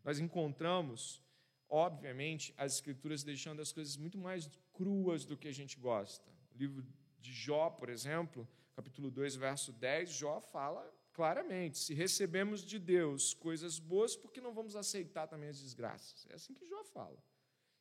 [0.03, 1.21] Nós encontramos,
[1.69, 6.29] obviamente, as Escrituras deixando as coisas muito mais cruas do que a gente gosta.
[6.53, 6.85] O livro
[7.19, 13.33] de Jó, por exemplo, capítulo 2, verso 10, Jó fala claramente: se recebemos de Deus
[13.33, 16.27] coisas boas, por que não vamos aceitar também as desgraças?
[16.29, 17.21] É assim que Jó fala.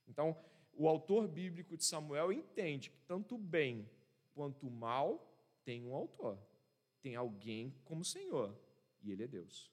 [0.07, 0.37] Então,
[0.73, 3.89] o autor bíblico de Samuel entende que tanto o bem
[4.35, 5.27] quanto o mal
[5.65, 6.39] tem um autor,
[7.01, 8.57] tem alguém como Senhor,
[9.03, 9.71] e ele é Deus.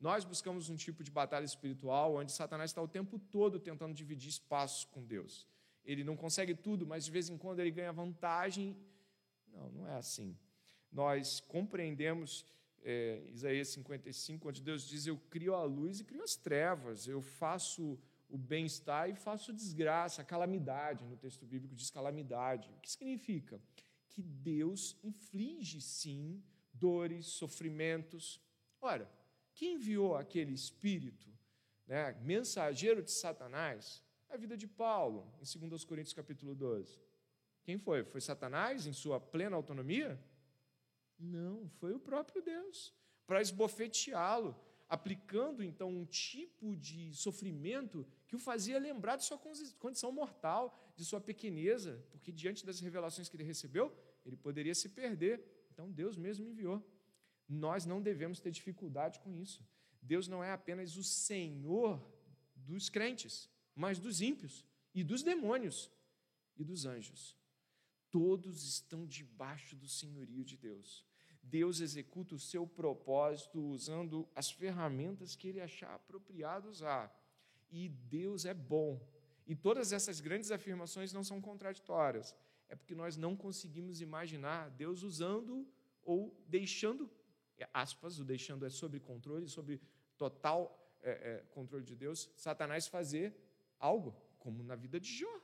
[0.00, 4.28] Nós buscamos um tipo de batalha espiritual onde Satanás está o tempo todo tentando dividir
[4.28, 5.46] espaços com Deus.
[5.84, 8.76] Ele não consegue tudo, mas de vez em quando ele ganha vantagem.
[9.48, 10.36] Não, não é assim.
[10.92, 12.46] Nós compreendemos
[12.82, 17.20] é, Isaías 55, onde Deus diz: Eu crio a luz e crio as trevas, eu
[17.20, 21.04] faço o bem-estar e faço desgraça, calamidade.
[21.04, 22.70] No texto bíblico diz calamidade.
[22.76, 23.60] O que significa?
[24.10, 28.40] Que Deus inflige, sim, dores, sofrimentos.
[28.80, 29.10] Ora,
[29.58, 31.28] quem enviou aquele espírito,
[31.84, 34.04] né, mensageiro de Satanás?
[34.30, 36.96] A vida de Paulo, em 2 Coríntios capítulo 12.
[37.64, 38.04] Quem foi?
[38.04, 40.16] Foi Satanás em sua plena autonomia?
[41.18, 42.94] Não, foi o próprio Deus,
[43.26, 44.54] para esbofeteá-lo,
[44.88, 49.40] aplicando então um tipo de sofrimento que o fazia lembrar de sua
[49.80, 53.92] condição mortal, de sua pequeneza, porque diante das revelações que ele recebeu,
[54.24, 55.42] ele poderia se perder.
[55.72, 56.80] Então Deus mesmo enviou.
[57.48, 59.66] Nós não devemos ter dificuldade com isso.
[60.02, 62.00] Deus não é apenas o Senhor
[62.54, 65.90] dos crentes, mas dos ímpios e dos demônios
[66.56, 67.36] e dos anjos.
[68.10, 71.04] Todos estão debaixo do senhorio de Deus.
[71.42, 77.14] Deus executa o seu propósito usando as ferramentas que ele achar apropriado usar.
[77.70, 79.00] E Deus é bom.
[79.46, 82.34] E todas essas grandes afirmações não são contraditórias.
[82.68, 85.66] É porque nós não conseguimos imaginar Deus usando
[86.02, 87.10] ou deixando,
[87.72, 89.80] aspas, o deixando é sobre controle, sobre
[90.16, 93.34] total é, é, controle de Deus, Satanás fazer
[93.78, 95.40] algo, como na vida de Jó.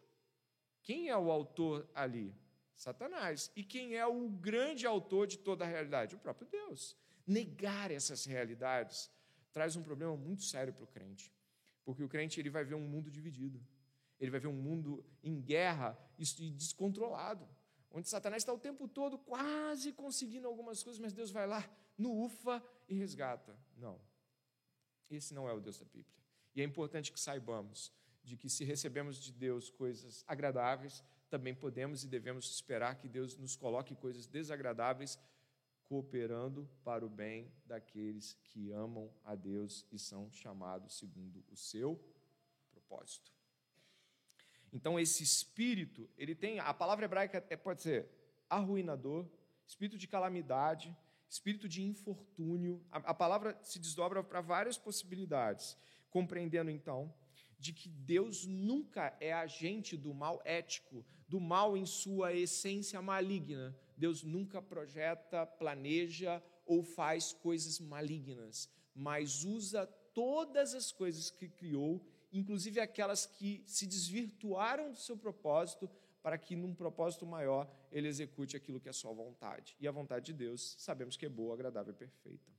[0.83, 2.35] Quem é o autor ali?
[2.74, 3.50] Satanás.
[3.55, 6.14] E quem é o grande autor de toda a realidade?
[6.14, 6.96] O próprio Deus.
[7.27, 9.11] Negar essas realidades
[9.53, 11.33] traz um problema muito sério para o crente,
[11.85, 13.64] porque o crente ele vai ver um mundo dividido,
[14.18, 17.48] ele vai ver um mundo em guerra e descontrolado,
[17.90, 21.64] onde Satanás está o tempo todo quase conseguindo algumas coisas, mas Deus vai lá
[21.96, 23.57] no ufa e resgata.
[23.76, 24.00] Não.
[25.11, 26.22] Esse não é o Deus da Bíblia.
[26.54, 32.04] E é importante que saibamos de que se recebemos de Deus coisas agradáveis, também podemos
[32.04, 35.18] e devemos esperar que Deus nos coloque coisas desagradáveis,
[35.85, 42.00] cooperando para o bem daqueles que amam a Deus e são chamados segundo o seu
[42.70, 43.30] propósito.
[44.72, 48.09] Então, esse espírito, ele tem, a palavra hebraica é, pode ser
[48.48, 49.28] arruinador,
[49.66, 50.96] espírito de calamidade,
[51.35, 52.81] espírito de infortúnio.
[52.90, 55.77] A, a palavra se desdobra para várias possibilidades,
[56.11, 57.12] compreendendo então
[57.59, 63.77] de que Deus nunca é agente do mal ético, do mal em sua essência maligna.
[63.97, 72.01] Deus nunca projeta, planeja ou faz coisas malignas, mas usa todas as coisas que criou
[72.35, 75.88] inclusive aquelas que se desvirtuaram do seu propósito,
[76.25, 79.77] para que, num propósito maior, ele execute aquilo que é sua vontade.
[79.79, 82.51] E a vontade de Deus, sabemos que é boa, agradável e perfeita.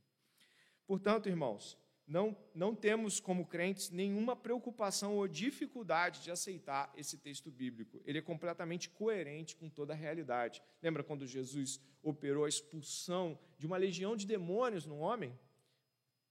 [0.86, 1.76] Portanto, irmãos,
[2.06, 8.04] não, não temos como crentes nenhuma preocupação ou dificuldade de aceitar esse texto bíblico.
[8.06, 10.62] Ele é completamente coerente com toda a realidade.
[10.80, 15.36] Lembra quando Jesus operou a expulsão de uma legião de demônios no homem?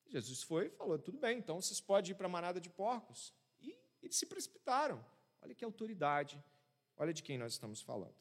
[0.07, 3.35] Jesus foi e falou: tudo bem, então vocês podem ir para a manada de porcos.
[3.61, 5.05] E eles se precipitaram.
[5.43, 6.41] Olha que autoridade,
[6.97, 8.15] olha de quem nós estamos falando.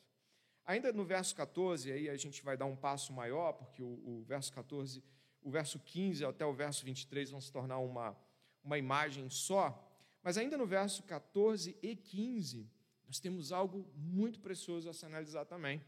[0.66, 4.24] Ainda no verso 14, aí a gente vai dar um passo maior, porque o, o
[4.24, 5.04] verso 14,
[5.42, 8.18] o verso 15 até o verso 23 vão se tornar uma,
[8.64, 9.92] uma imagem só.
[10.22, 12.70] Mas ainda no verso 14 e 15,
[13.06, 15.84] nós temos algo muito precioso a se analisar também.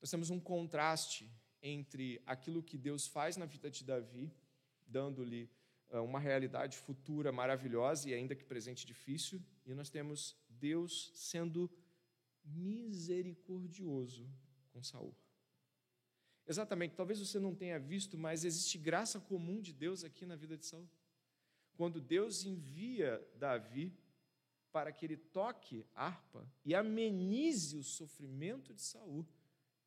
[0.00, 1.30] Nós temos um contraste
[1.62, 4.30] entre aquilo que Deus faz na vida de Davi
[4.90, 5.48] dando-lhe
[5.90, 11.70] ah, uma realidade futura maravilhosa e ainda que presente difícil, e nós temos Deus sendo
[12.54, 14.28] misericordioso
[14.72, 15.14] com Saul.
[16.46, 20.56] Exatamente, talvez você não tenha visto, mas existe graça comum de Deus aqui na vida
[20.56, 20.88] de Saul.
[21.74, 23.96] Quando Deus envia Davi
[24.72, 29.26] para que ele toque harpa e amenize o sofrimento de Saul,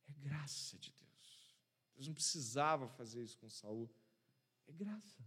[0.07, 1.57] é graça de Deus.
[1.95, 3.89] Deus não precisava fazer isso com Saul
[4.67, 5.23] é graça,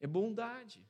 [0.00, 0.86] é bondade.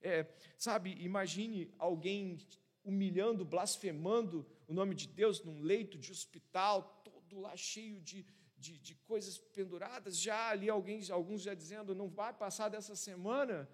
[0.00, 0.26] É,
[0.58, 2.38] sabe, imagine alguém
[2.84, 8.24] humilhando, blasfemando o nome de Deus num leito de hospital, todo lá cheio de,
[8.56, 13.68] de, de coisas penduradas, já ali alguém, alguns já dizendo, não vai passar dessa semana,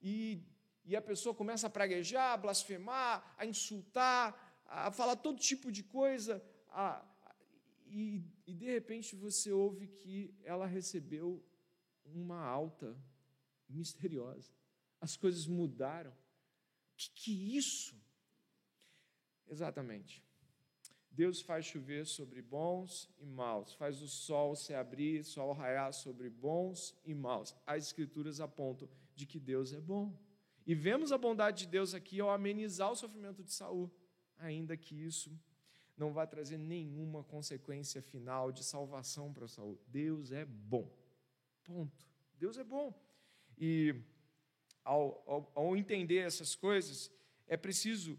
[0.00, 0.42] e,
[0.84, 5.82] e a pessoa começa a praguejar, a blasfemar, a insultar, a falar todo tipo de
[5.82, 7.04] coisa, a,
[7.86, 11.44] e, e de repente você ouve que ela recebeu
[12.04, 12.96] uma alta
[13.68, 14.52] misteriosa.
[15.00, 16.12] As coisas mudaram.
[16.96, 17.99] Que, que é isso?
[19.50, 20.24] Exatamente.
[21.10, 26.30] Deus faz chover sobre bons e maus, faz o sol se abrir, sol raiar sobre
[26.30, 27.54] bons e maus.
[27.66, 30.16] As escrituras apontam de que Deus é bom.
[30.64, 33.90] E vemos a bondade de Deus aqui ao amenizar o sofrimento de Saul,
[34.38, 35.36] ainda que isso
[35.96, 39.78] não vá trazer nenhuma consequência final de salvação para Saul.
[39.88, 40.88] Deus é bom.
[41.64, 42.06] Ponto.
[42.38, 42.94] Deus é bom.
[43.58, 43.94] E
[44.84, 47.12] ao, ao, ao entender essas coisas,
[47.48, 48.18] é preciso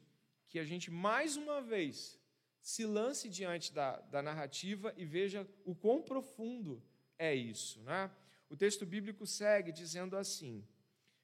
[0.52, 2.20] que a gente, mais uma vez,
[2.62, 6.84] se lance diante da, da narrativa e veja o quão profundo
[7.18, 7.80] é isso.
[7.84, 8.12] Né?
[8.50, 10.68] O texto bíblico segue dizendo assim,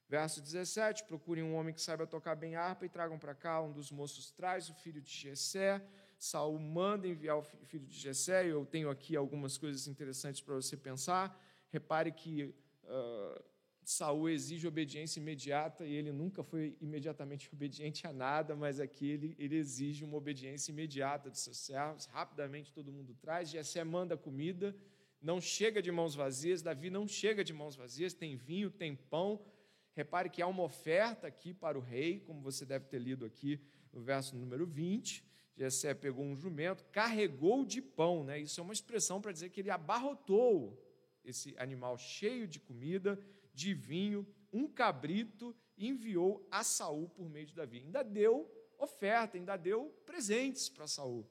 [0.08, 3.62] verso 17: Procurem um homem que saiba tocar bem harpa e tragam para cá.
[3.62, 5.86] Um dos moços traz o filho de Jessé.
[6.18, 8.48] Saul manda enviar o filho de Jessé.
[8.48, 11.38] Eu tenho aqui algumas coisas interessantes para você pensar.
[11.70, 12.46] Repare que
[12.86, 13.44] uh,
[13.90, 19.34] Saul exige obediência imediata e ele nunca foi imediatamente obediente a nada, mas aqui ele,
[19.40, 22.06] ele exige uma obediência imediata dos seus servos.
[22.08, 23.50] Rapidamente todo mundo traz.
[23.50, 24.76] Jessé manda comida,
[25.22, 26.62] não chega de mãos vazias.
[26.62, 29.42] Davi não chega de mãos vazias, tem vinho, tem pão.
[29.96, 33.58] Repare que há uma oferta aqui para o rei, como você deve ter lido aqui
[33.94, 35.24] no verso número 20.
[35.56, 38.38] Jessé pegou um jumento, carregou de pão, né?
[38.38, 40.78] Isso é uma expressão para dizer que ele abarrotou
[41.24, 43.18] esse animal cheio de comida,
[43.58, 47.80] de vinho, um cabrito, e enviou a Saul por meio de Davi.
[47.80, 48.48] Ainda deu
[48.78, 51.28] oferta, ainda deu presentes para Saul.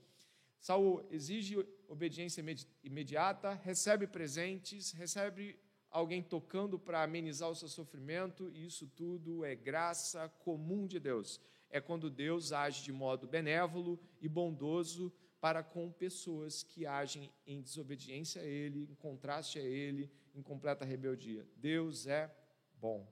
[0.60, 1.56] Saul exige
[1.86, 2.44] obediência
[2.82, 5.56] imediata, recebe presentes, recebe
[5.88, 11.40] alguém tocando para amenizar o seu sofrimento, e isso tudo é graça comum de Deus.
[11.70, 17.60] É quando Deus age de modo benévolo e bondoso para com pessoas que agem em
[17.60, 21.48] desobediência a Ele, em contraste a Ele, em completa rebeldia.
[21.56, 22.30] Deus é
[22.74, 23.10] bom.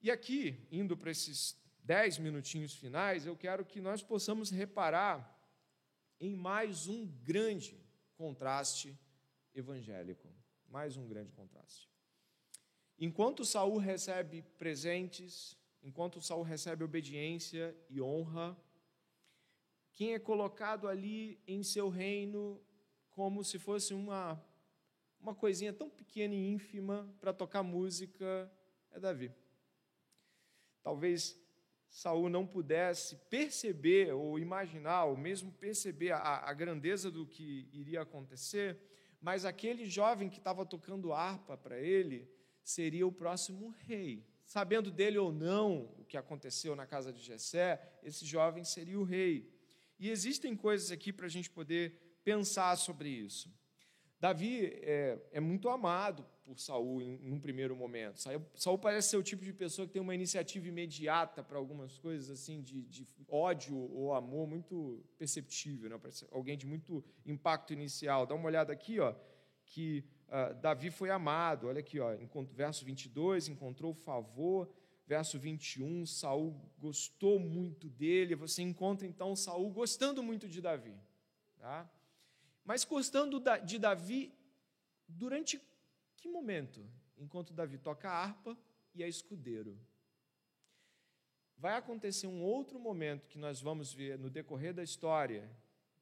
[0.00, 5.36] E aqui, indo para esses dez minutinhos finais, eu quero que nós possamos reparar
[6.18, 7.78] em mais um grande
[8.16, 8.98] contraste
[9.54, 10.34] evangélico.
[10.66, 11.90] Mais um grande contraste.
[12.98, 18.56] Enquanto Saul recebe presentes, enquanto Saul recebe obediência e honra,
[19.92, 22.62] quem é colocado ali em seu reino
[23.10, 24.40] como se fosse uma
[25.20, 28.50] uma coisinha tão pequena e ínfima para tocar música
[28.92, 29.32] é Davi.
[30.82, 31.38] Talvez
[31.90, 38.02] Saul não pudesse perceber ou imaginar, ou mesmo perceber a, a grandeza do que iria
[38.02, 38.78] acontecer,
[39.20, 42.30] mas aquele jovem que estava tocando harpa para ele
[42.62, 44.24] seria o próximo rei.
[44.44, 49.04] Sabendo dele ou não o que aconteceu na casa de Jessé, esse jovem seria o
[49.04, 49.52] rei.
[49.98, 53.52] E existem coisas aqui para a gente poder pensar sobre isso.
[54.20, 58.18] Davi é, é muito amado por Saul em, em um primeiro momento.
[58.20, 61.98] Saul, Saul, parece ser o tipo de pessoa que tem uma iniciativa imediata para algumas
[61.98, 65.98] coisas assim de, de, ódio ou amor muito perceptível, né?
[65.98, 68.26] Parece alguém de muito impacto inicial.
[68.26, 69.14] Dá uma olhada aqui, ó,
[69.66, 71.68] que uh, Davi foi amado.
[71.68, 72.16] Olha aqui, ó,
[72.52, 74.68] verso 22, encontrou favor.
[75.06, 78.34] Verso 21, Saul gostou muito dele.
[78.34, 80.94] Você encontra então Saul gostando muito de Davi,
[81.58, 81.90] tá?
[82.68, 84.30] Mas gostando de Davi
[85.08, 85.58] durante
[86.14, 86.86] que momento?
[87.16, 88.58] Enquanto Davi toca a harpa
[88.94, 89.80] e é escudeiro.
[91.56, 95.50] Vai acontecer um outro momento que nós vamos ver no decorrer da história,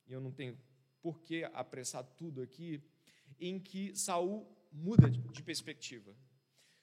[0.09, 0.59] e eu não tenho
[1.01, 2.83] por que apressar tudo aqui,
[3.39, 6.17] em que Saul muda de perspectiva.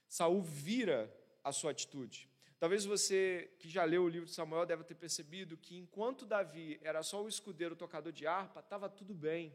[0.08, 1.14] Saul vira
[1.44, 2.30] a sua atitude.
[2.58, 6.80] Talvez você que já leu o livro de Samuel deva ter percebido que enquanto Davi
[6.82, 9.54] era só o escudeiro tocador de harpa, estava tudo bem.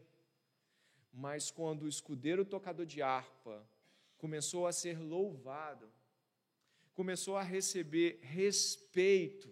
[1.11, 3.67] Mas quando o escudeiro tocador de harpa
[4.17, 5.89] começou a ser louvado,
[6.93, 9.49] começou a receber respeito,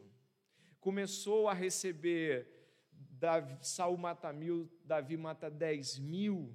[0.80, 2.48] começou a receber
[2.92, 6.54] Davi, Saul mata mil, Davi mata dez mil.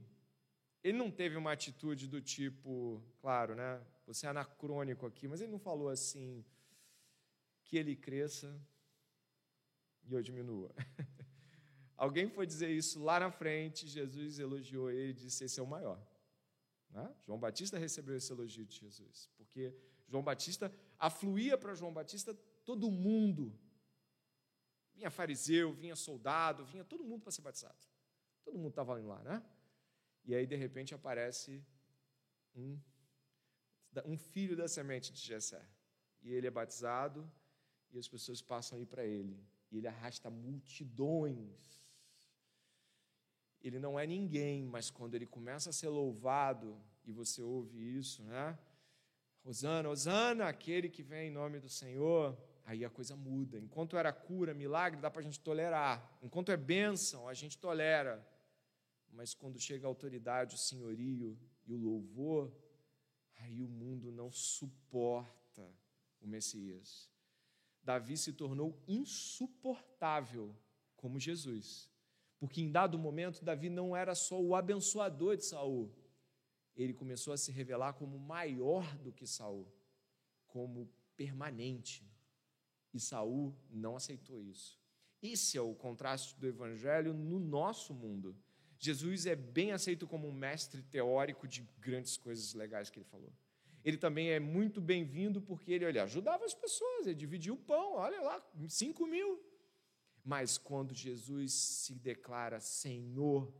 [0.84, 3.80] Ele não teve uma atitude do tipo, claro, né?
[4.06, 6.44] Você é anacrônico aqui, mas ele não falou assim
[7.64, 8.60] que ele cresça
[10.04, 10.74] e eu diminua.
[12.04, 15.66] Alguém foi dizer isso lá na frente, Jesus elogiou ele e disse: Esse é o
[15.68, 16.04] maior.
[16.90, 17.14] Né?
[17.24, 19.72] João Batista recebeu esse elogio de Jesus, porque
[20.08, 22.34] João Batista afluía para João Batista
[22.64, 23.56] todo mundo.
[24.92, 27.86] Vinha fariseu, vinha soldado, vinha todo mundo para ser batizado.
[28.42, 29.40] Todo mundo estava lá, né?
[30.24, 31.64] E aí, de repente, aparece
[32.52, 32.80] um,
[34.06, 35.64] um filho da semente de Jessé.
[36.20, 37.30] E ele é batizado,
[37.92, 39.40] e as pessoas passam a ir para ele.
[39.70, 41.81] E ele arrasta multidões
[43.62, 48.22] ele não é ninguém, mas quando ele começa a ser louvado, e você ouve isso,
[48.24, 48.58] né?
[49.44, 53.58] Rosana, Rosana, aquele que vem em nome do Senhor, aí a coisa muda.
[53.58, 56.18] Enquanto era cura, milagre, dá para a gente tolerar.
[56.22, 58.26] Enquanto é bênção, a gente tolera.
[59.12, 62.52] Mas quando chega a autoridade, o senhorio e o louvor,
[63.36, 65.68] aí o mundo não suporta
[66.20, 67.10] o Messias.
[67.82, 70.54] Davi se tornou insuportável
[70.96, 71.91] como Jesus
[72.42, 75.94] porque em dado momento Davi não era só o abençoador de Saul,
[76.74, 79.72] ele começou a se revelar como maior do que Saul,
[80.48, 82.04] como permanente.
[82.92, 84.76] E Saul não aceitou isso.
[85.22, 88.36] Esse é o contraste do evangelho no nosso mundo.
[88.76, 93.32] Jesus é bem aceito como um mestre teórico de grandes coisas legais que ele falou.
[93.84, 97.92] Ele também é muito bem-vindo porque ele, olha, ajudava as pessoas, ele dividia o pão,
[97.92, 99.51] olha lá, 5 mil.
[100.24, 103.52] Mas quando Jesus se declara Senhor,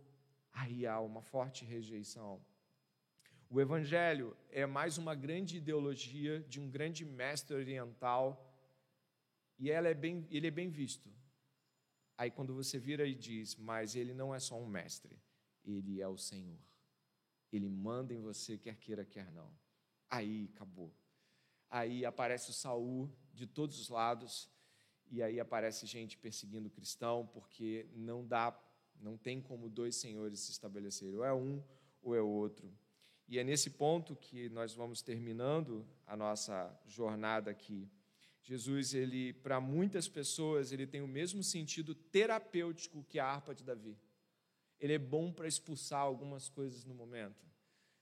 [0.53, 2.41] aí há uma forte rejeição.
[3.51, 8.51] O Evangelho é mais uma grande ideologia de um grande mestre oriental
[9.59, 11.13] e ela é bem, ele é bem visto.
[12.17, 15.21] Aí quando você vira e diz, mas ele não é só um mestre,
[15.65, 16.59] ele é o Senhor.
[17.53, 19.53] Ele manda em você, quer queira, quer não.
[20.09, 20.91] Aí acabou.
[21.69, 24.51] Aí aparece o Saul de todos os lados
[25.13, 28.59] e aí aparece gente perseguindo o cristão, porque não dá,
[28.99, 31.63] não tem como dois senhores se estabelecerem, ou é um
[32.01, 32.73] ou é outro.
[33.29, 37.87] E é nesse ponto que nós vamos terminando a nossa jornada aqui.
[38.43, 43.63] Jesus, ele para muitas pessoas, ele tem o mesmo sentido terapêutico que a harpa de
[43.63, 43.99] Davi.
[44.81, 47.47] Ele é bom para expulsar algumas coisas no momento.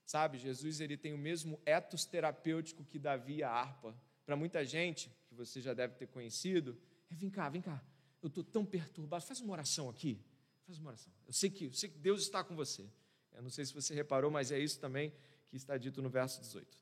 [0.05, 3.93] Sabe, Jesus ele tem o mesmo etos terapêutico que Davi e a harpa.
[4.25, 6.77] Para muita gente, que você já deve ter conhecido,
[7.11, 7.83] é, vem cá, vem cá.
[8.21, 9.23] Eu estou tão perturbado.
[9.23, 10.19] Faz uma oração aqui.
[10.65, 11.11] Faz uma oração.
[11.27, 12.89] Eu sei que, eu sei que Deus está com você.
[13.33, 15.13] Eu não sei se você reparou, mas é isso também
[15.49, 16.77] que está dito no verso 18.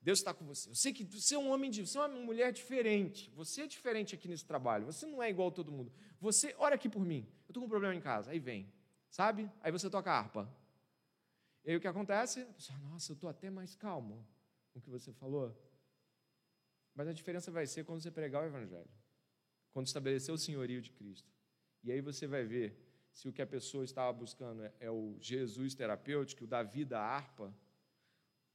[0.00, 0.68] Deus está com você.
[0.68, 3.30] Eu sei que você é um homem, de, você é uma mulher diferente.
[3.34, 4.86] Você é diferente aqui nesse trabalho.
[4.86, 5.92] Você não é igual a todo mundo.
[6.20, 7.26] Você, ora aqui por mim.
[7.46, 8.32] Eu estou com um problema em casa.
[8.32, 8.72] Aí vem,
[9.08, 9.50] sabe?
[9.60, 10.52] Aí você toca a harpa.
[11.64, 12.44] E aí o que acontece?
[12.46, 14.26] Pessoa, nossa, eu estou até mais calmo
[14.72, 15.56] com o que você falou.
[16.94, 18.90] Mas a diferença vai ser quando você pregar o Evangelho,
[19.72, 21.30] quando estabelecer o senhorio de Cristo.
[21.82, 22.78] E aí você vai ver
[23.12, 26.98] se o que a pessoa estava buscando é, é o Jesus terapêutico, o da vida
[26.98, 27.54] harpa,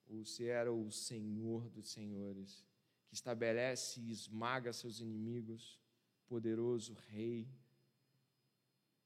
[0.08, 2.66] ou se era o Senhor dos senhores,
[3.08, 5.80] que estabelece e esmaga seus inimigos,
[6.28, 7.48] poderoso Rei.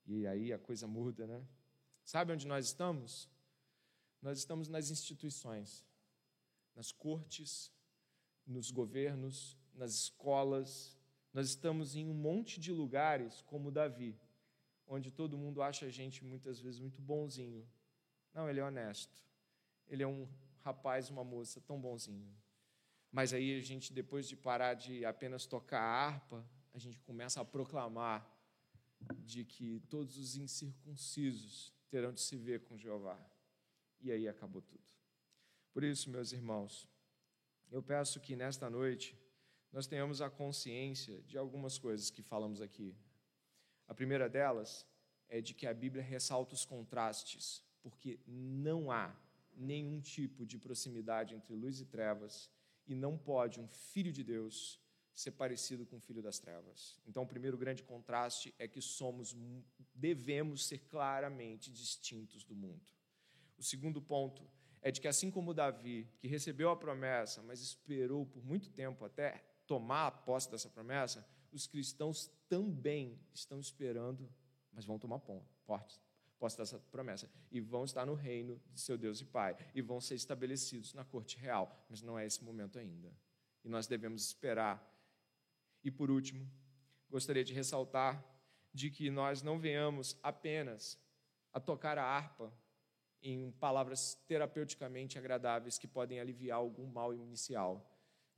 [0.06, 1.46] E aí a coisa muda, né?
[2.04, 3.30] Sabe onde nós estamos?
[4.22, 5.86] Nós estamos nas instituições,
[6.76, 7.72] nas cortes,
[8.46, 10.98] nos governos, nas escolas.
[11.34, 14.20] Nós estamos em um monte de lugares como Davi,
[14.86, 17.68] onde todo mundo acha a gente muitas vezes muito bonzinho.
[18.34, 19.18] Não, ele é honesto.
[19.88, 20.28] Ele é um
[20.60, 22.36] rapaz, uma moça tão bonzinho.
[23.12, 27.42] Mas aí a gente, depois de parar de apenas tocar a harpa, a gente começa
[27.42, 28.30] a proclamar
[29.20, 33.20] de que todos os incircuncisos terão de se ver com Jeová
[34.00, 34.84] e aí acabou tudo.
[35.74, 36.88] Por isso, meus irmãos,
[37.70, 39.18] eu peço que nesta noite
[39.72, 42.96] nós tenhamos a consciência de algumas coisas que falamos aqui.
[43.88, 44.86] A primeira delas
[45.30, 49.16] é de que a Bíblia ressalta os contrastes, porque não há
[49.56, 52.50] nenhum tipo de proximidade entre luz e trevas,
[52.86, 54.80] e não pode um filho de Deus
[55.14, 57.00] ser parecido com o filho das trevas.
[57.06, 59.36] Então, o primeiro grande contraste é que somos
[59.94, 62.82] devemos ser claramente distintos do mundo.
[63.58, 64.50] O segundo ponto
[64.82, 69.06] é de que, assim como Davi, que recebeu a promessa, mas esperou por muito tempo
[69.06, 74.30] até tomar a posse dessa promessa, os cristãos também estão esperando,
[74.74, 79.26] mas vão tomar posse dessa promessa e vão estar no reino de seu Deus e
[79.26, 83.16] Pai e vão ser estabelecidos na corte real, mas não é esse momento ainda.
[83.64, 84.86] E nós devemos esperar.
[85.82, 86.46] E por último,
[87.10, 88.22] gostaria de ressaltar
[88.74, 91.00] de que nós não venhamos apenas
[91.54, 92.54] a tocar a harpa
[93.22, 97.91] em palavras terapeuticamente agradáveis que podem aliviar algum mal inicial,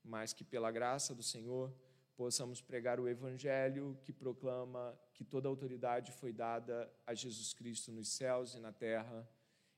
[0.04, 1.74] mas que pela graça do Senhor
[2.16, 8.10] possamos pregar o evangelho que proclama que toda autoridade foi dada a Jesus Cristo nos
[8.10, 9.28] céus e na terra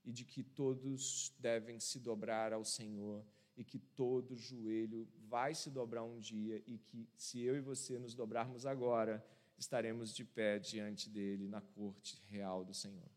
[0.03, 3.25] e de que todos devem se dobrar ao Senhor
[3.57, 7.97] e que todo joelho vai se dobrar um dia e que se eu e você
[7.97, 9.25] nos dobrarmos agora,
[9.57, 13.09] estaremos de pé diante dele na corte real do Senhor.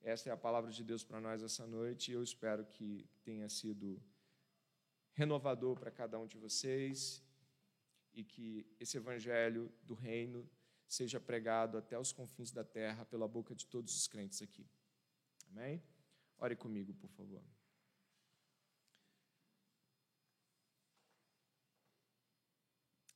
[0.00, 3.48] Essa é a palavra de Deus para nós essa noite e eu espero que tenha
[3.48, 4.00] sido
[5.14, 7.22] renovador para cada um de vocês
[8.12, 10.48] e que esse evangelho do reino
[10.86, 14.68] seja pregado até os confins da terra pela boca de todos os crentes aqui.
[15.48, 15.82] Amém?
[16.38, 17.42] Ore comigo, por favor.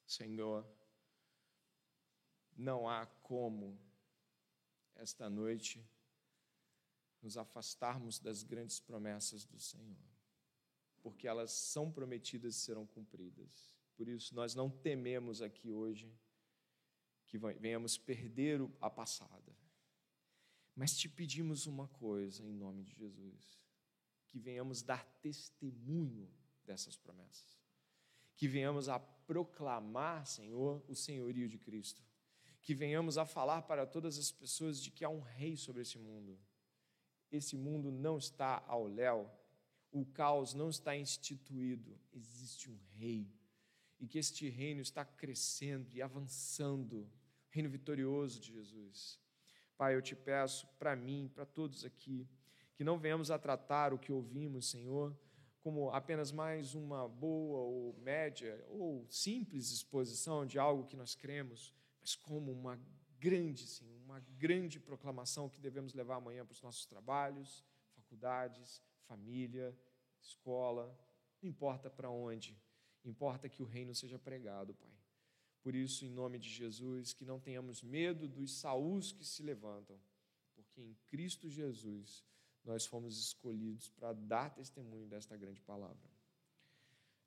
[0.07, 0.67] Senhor,
[2.57, 3.79] não há como
[4.97, 5.87] esta noite
[7.23, 9.97] nos afastarmos das grandes promessas do Senhor,
[11.03, 13.77] porque elas são prometidas e serão cumpridas.
[13.97, 16.13] Por isso, nós não tememos aqui hoje
[17.27, 19.55] que venhamos perder a passada,
[20.75, 23.61] mas te pedimos uma coisa em nome de Jesus:
[24.27, 26.31] que venhamos dar testemunho
[26.65, 27.59] dessas promessas,
[28.37, 32.03] que venhamos a proclamar, Senhor, o senhorio de Cristo,
[32.63, 35.99] que venhamos a falar para todas as pessoas de que há um rei sobre esse
[35.99, 36.39] mundo.
[37.31, 39.31] Esse mundo não está ao léu,
[39.91, 43.31] o caos não está instituído, existe um rei.
[43.99, 47.11] E que este reino está crescendo e avançando,
[47.51, 49.19] reino vitorioso de Jesus.
[49.77, 52.29] Pai, eu te peço para mim, para todos aqui,
[52.75, 55.17] que não venhamos a tratar o que ouvimos, Senhor,
[55.61, 61.75] como apenas mais uma boa ou média ou simples exposição de algo que nós cremos,
[62.01, 62.81] mas como uma
[63.19, 67.65] grande, Senhor, uma grande proclamação que devemos levar amanhã para os nossos trabalhos,
[67.97, 69.77] faculdades, família,
[70.21, 70.87] escola,
[71.43, 72.57] não importa para onde,
[73.05, 74.93] importa que o reino seja pregado, Pai.
[75.63, 79.99] Por isso, em nome de Jesus, que não tenhamos medo dos saús que se levantam,
[80.55, 82.25] porque em Cristo Jesus
[82.65, 86.09] nós fomos escolhidos para dar testemunho desta grande palavra.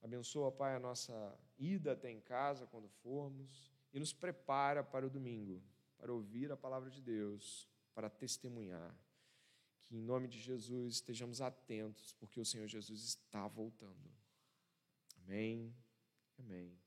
[0.01, 5.09] Abençoa, Pai, a nossa ida até em casa quando formos e nos prepara para o
[5.09, 5.61] domingo
[6.01, 8.91] para ouvir a palavra de Deus, para testemunhar.
[9.91, 14.09] Que em nome de Jesus estejamos atentos, porque o Senhor Jesus está voltando.
[15.17, 15.75] Amém.
[16.39, 16.79] Amém.